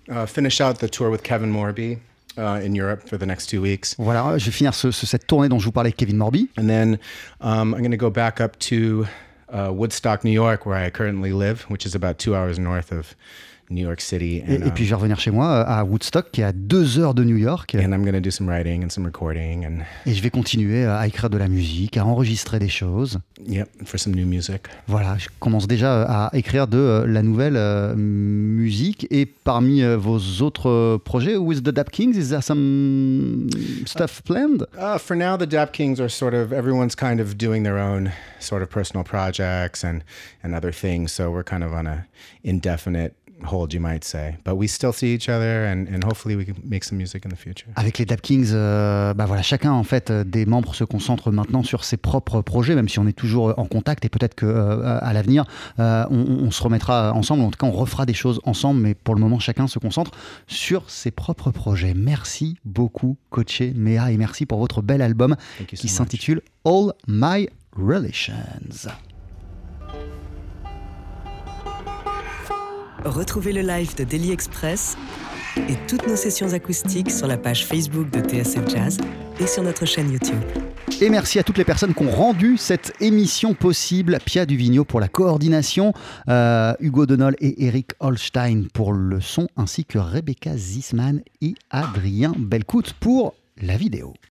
uh, 0.09 0.25
finish 0.25 0.61
out 0.61 0.79
the 0.79 0.87
tour 0.89 1.09
with 1.09 1.23
Kevin 1.23 1.51
Morby 1.51 1.99
uh, 2.37 2.61
in 2.63 2.75
Europe 2.75 3.07
for 3.09 3.17
the 3.17 3.25
next 3.25 3.47
two 3.49 3.61
weeks. 3.61 3.95
Voilà, 3.97 4.37
je 4.37 4.45
vais 4.45 4.51
finir 4.51 4.73
ce- 4.73 4.91
ce- 4.91 5.05
cette 5.07 5.25
tournée 5.27 5.49
dont 5.49 5.59
je 5.59 5.65
vous 5.65 5.71
parlais 5.71 5.91
Kevin 5.91 6.17
Morby. 6.17 6.47
And 6.57 6.67
then 6.69 6.99
um, 7.41 7.73
I'm 7.73 7.79
going 7.81 7.91
to 7.91 7.97
go 7.97 8.09
back 8.11 8.39
up 8.39 8.57
to 8.69 9.07
uh, 9.51 9.71
Woodstock, 9.73 10.23
New 10.23 10.31
York, 10.31 10.65
where 10.65 10.75
I 10.75 10.89
currently 10.91 11.31
live, 11.33 11.63
which 11.69 11.85
is 11.85 11.95
about 11.95 12.19
two 12.19 12.35
hours 12.35 12.59
north 12.59 12.91
of 12.91 13.15
New 13.69 13.85
York 13.85 14.01
City. 14.01 14.43
Et, 14.47 14.57
And, 14.57 14.65
et 14.67 14.71
puis 14.71 14.83
um, 14.83 14.85
je 14.85 14.89
vais 14.89 14.95
revenir 14.95 15.19
chez 15.19 15.31
moi 15.31 15.47
euh, 15.47 15.63
à 15.67 15.83
Woodstock, 15.83 16.31
qui 16.31 16.41
est 16.41 16.45
à 16.45 16.51
deux 16.51 16.99
heures 16.99 17.13
de 17.13 17.23
New 17.23 17.37
York. 17.37 17.75
and 17.75 17.93
I'm 17.93 18.21
do 18.21 18.31
some 18.31 18.47
writing 18.47 18.83
and 18.83 18.89
some 18.89 19.05
recording 19.05 19.65
and, 19.65 19.83
Et 20.05 20.13
je 20.13 20.21
vais 20.21 20.29
continuer 20.29 20.85
à 20.85 21.05
écrire 21.07 21.29
de 21.29 21.37
la 21.37 21.47
musique, 21.47 21.97
à 21.97 22.05
enregistrer 22.05 22.59
des 22.59 22.69
choses. 22.69 23.19
yep, 23.47 23.69
for 23.85 23.99
some 23.99 24.13
new 24.15 24.25
music. 24.25 24.63
Voilà, 24.87 25.17
je 25.17 25.27
commence 25.39 25.67
déjà 25.67 26.03
à 26.03 26.35
écrire 26.35 26.67
de 26.67 26.77
euh, 26.77 27.07
la 27.07 27.21
nouvelle 27.21 27.55
euh, 27.55 27.95
musique. 27.95 29.07
Et 29.11 29.25
parmi 29.25 29.81
euh, 29.83 29.97
vos 29.97 30.19
autres 30.41 30.69
euh, 30.69 30.97
projets, 30.97 31.37
with 31.37 31.63
the 31.63 31.69
Dap 31.69 31.91
Kings, 31.91 32.15
is 32.17 32.29
there 32.29 32.41
some 32.43 33.47
stuff 33.85 34.21
planned? 34.23 34.65
Uh, 34.77 34.97
for 34.97 35.15
now, 35.15 35.37
the 35.37 35.47
Dap 35.47 35.71
Kings 35.71 35.99
are 35.99 36.09
sort 36.09 36.33
of 36.33 36.51
everyone's 36.51 36.95
kind 36.95 37.19
of 37.19 37.37
doing 37.37 37.63
their 37.63 37.77
own 37.77 38.11
sort 38.39 38.61
of 38.61 38.69
personal 38.69 39.03
projects 39.03 39.83
and 39.83 40.01
and 40.43 40.53
other 40.55 40.71
things. 40.71 41.11
So 41.11 41.31
we're 41.31 41.43
kind 41.43 41.63
of 41.63 41.73
on 41.73 41.87
a 41.87 42.05
indefinite 42.43 43.13
hold, 43.43 43.73
you 43.73 43.79
might 43.79 44.03
say. 44.03 44.37
But 44.45 44.55
we 44.55 44.67
still 44.67 44.91
see 44.93 45.13
each 45.13 45.29
other, 45.29 45.65
and 45.65 45.87
and 45.93 46.03
hopefully 46.05 46.35
we 46.35 46.45
can 46.45 46.55
make 46.63 46.83
some 46.83 46.97
music 46.97 47.25
in 47.25 47.29
the 47.29 47.37
future. 47.37 47.67
Avec 47.75 47.97
les 47.97 48.05
Dap 48.05 48.21
Kings, 48.21 48.49
euh, 48.51 49.13
bah 49.13 49.25
voilà, 49.25 49.41
chacun 49.41 49.71
en 49.71 49.83
fait 49.83 50.11
euh, 50.11 50.23
des 50.23 50.45
membres 50.45 50.75
se 50.75 50.83
concentre 50.83 51.31
maintenant 51.31 51.63
sur 51.63 51.83
ses 51.83 51.97
propres 51.97 52.41
projets, 52.41 52.75
même 52.75 52.89
si 52.89 52.99
on 52.99 53.07
est 53.07 53.13
toujours 53.13 53.49
euh, 53.49 53.53
en 53.57 53.65
contact 53.65 54.05
et 54.05 54.09
peut-être 54.09 54.35
que 54.35 54.45
euh, 54.45 54.99
à 55.01 55.13
l'avenir 55.13 55.45
on, 55.77 56.07
on 56.11 56.51
se 56.51 56.61
remettra 56.63 57.13
ensemble. 57.13 57.43
En 57.43 57.51
tout 57.51 57.57
cas, 57.57 57.67
on 57.67 57.71
refera 57.71 58.05
des 58.05 58.13
choses 58.13 58.39
ensemble, 58.43 58.81
mais 58.81 58.93
pour 58.93 59.15
le 59.15 59.21
moment, 59.21 59.39
chacun 59.39 59.67
se 59.67 59.79
concentre 59.79 60.11
sur 60.47 60.89
ses 60.89 61.11
propres 61.11 61.51
projets. 61.51 61.93
Merci 61.93 62.57
beaucoup, 62.65 63.17
Coaché 63.29 63.73
Mea, 63.75 64.11
et 64.11 64.17
merci 64.17 64.45
pour 64.45 64.59
votre 64.59 64.81
bel 64.81 65.01
album 65.01 65.35
so 65.57 65.65
qui 65.65 65.87
s'intitule 65.87 66.41
All 66.65 66.93
My 67.07 67.49
Relations. 67.75 68.99
Retrouvez 73.05 73.53
le 73.53 73.61
live 73.61 73.95
de 73.95 74.03
Daily 74.03 74.31
Express 74.31 74.97
et 75.57 75.75
toutes 75.87 76.05
nos 76.07 76.17
sessions 76.17 76.53
acoustiques 76.53 77.09
sur 77.09 77.27
la 77.27 77.37
page 77.37 77.65
Facebook 77.65 78.09
de 78.09 78.19
TSF 78.19 78.67
Jazz 78.67 78.97
et 79.39 79.47
sur 79.47 79.63
notre 79.63 79.85
chaîne 79.85 80.11
YouTube. 80.11 80.39
Et 80.99 81.09
merci 81.09 81.39
à 81.39 81.43
toutes 81.43 81.57
les 81.57 81.63
personnes 81.63 81.93
qui 81.93 82.03
ont 82.03 82.11
rendu 82.11 82.57
cette 82.57 82.93
émission 82.99 83.53
possible. 83.53 84.17
Pia 84.25 84.45
Duvigneau 84.45 84.83
pour 84.83 84.99
la 84.99 85.07
coordination, 85.07 85.93
euh, 86.27 86.73
Hugo 86.81 87.05
Denol 87.05 87.35
et 87.39 87.65
Eric 87.65 87.91
Holstein 88.01 88.65
pour 88.73 88.91
le 88.91 89.21
son, 89.21 89.47
ainsi 89.55 89.85
que 89.85 89.97
Rebecca 89.97 90.57
Zisman 90.57 91.21
et 91.41 91.55
Adrien 91.69 92.33
Belcout 92.37 92.93
pour 92.99 93.33
la 93.61 93.77
vidéo. 93.77 94.13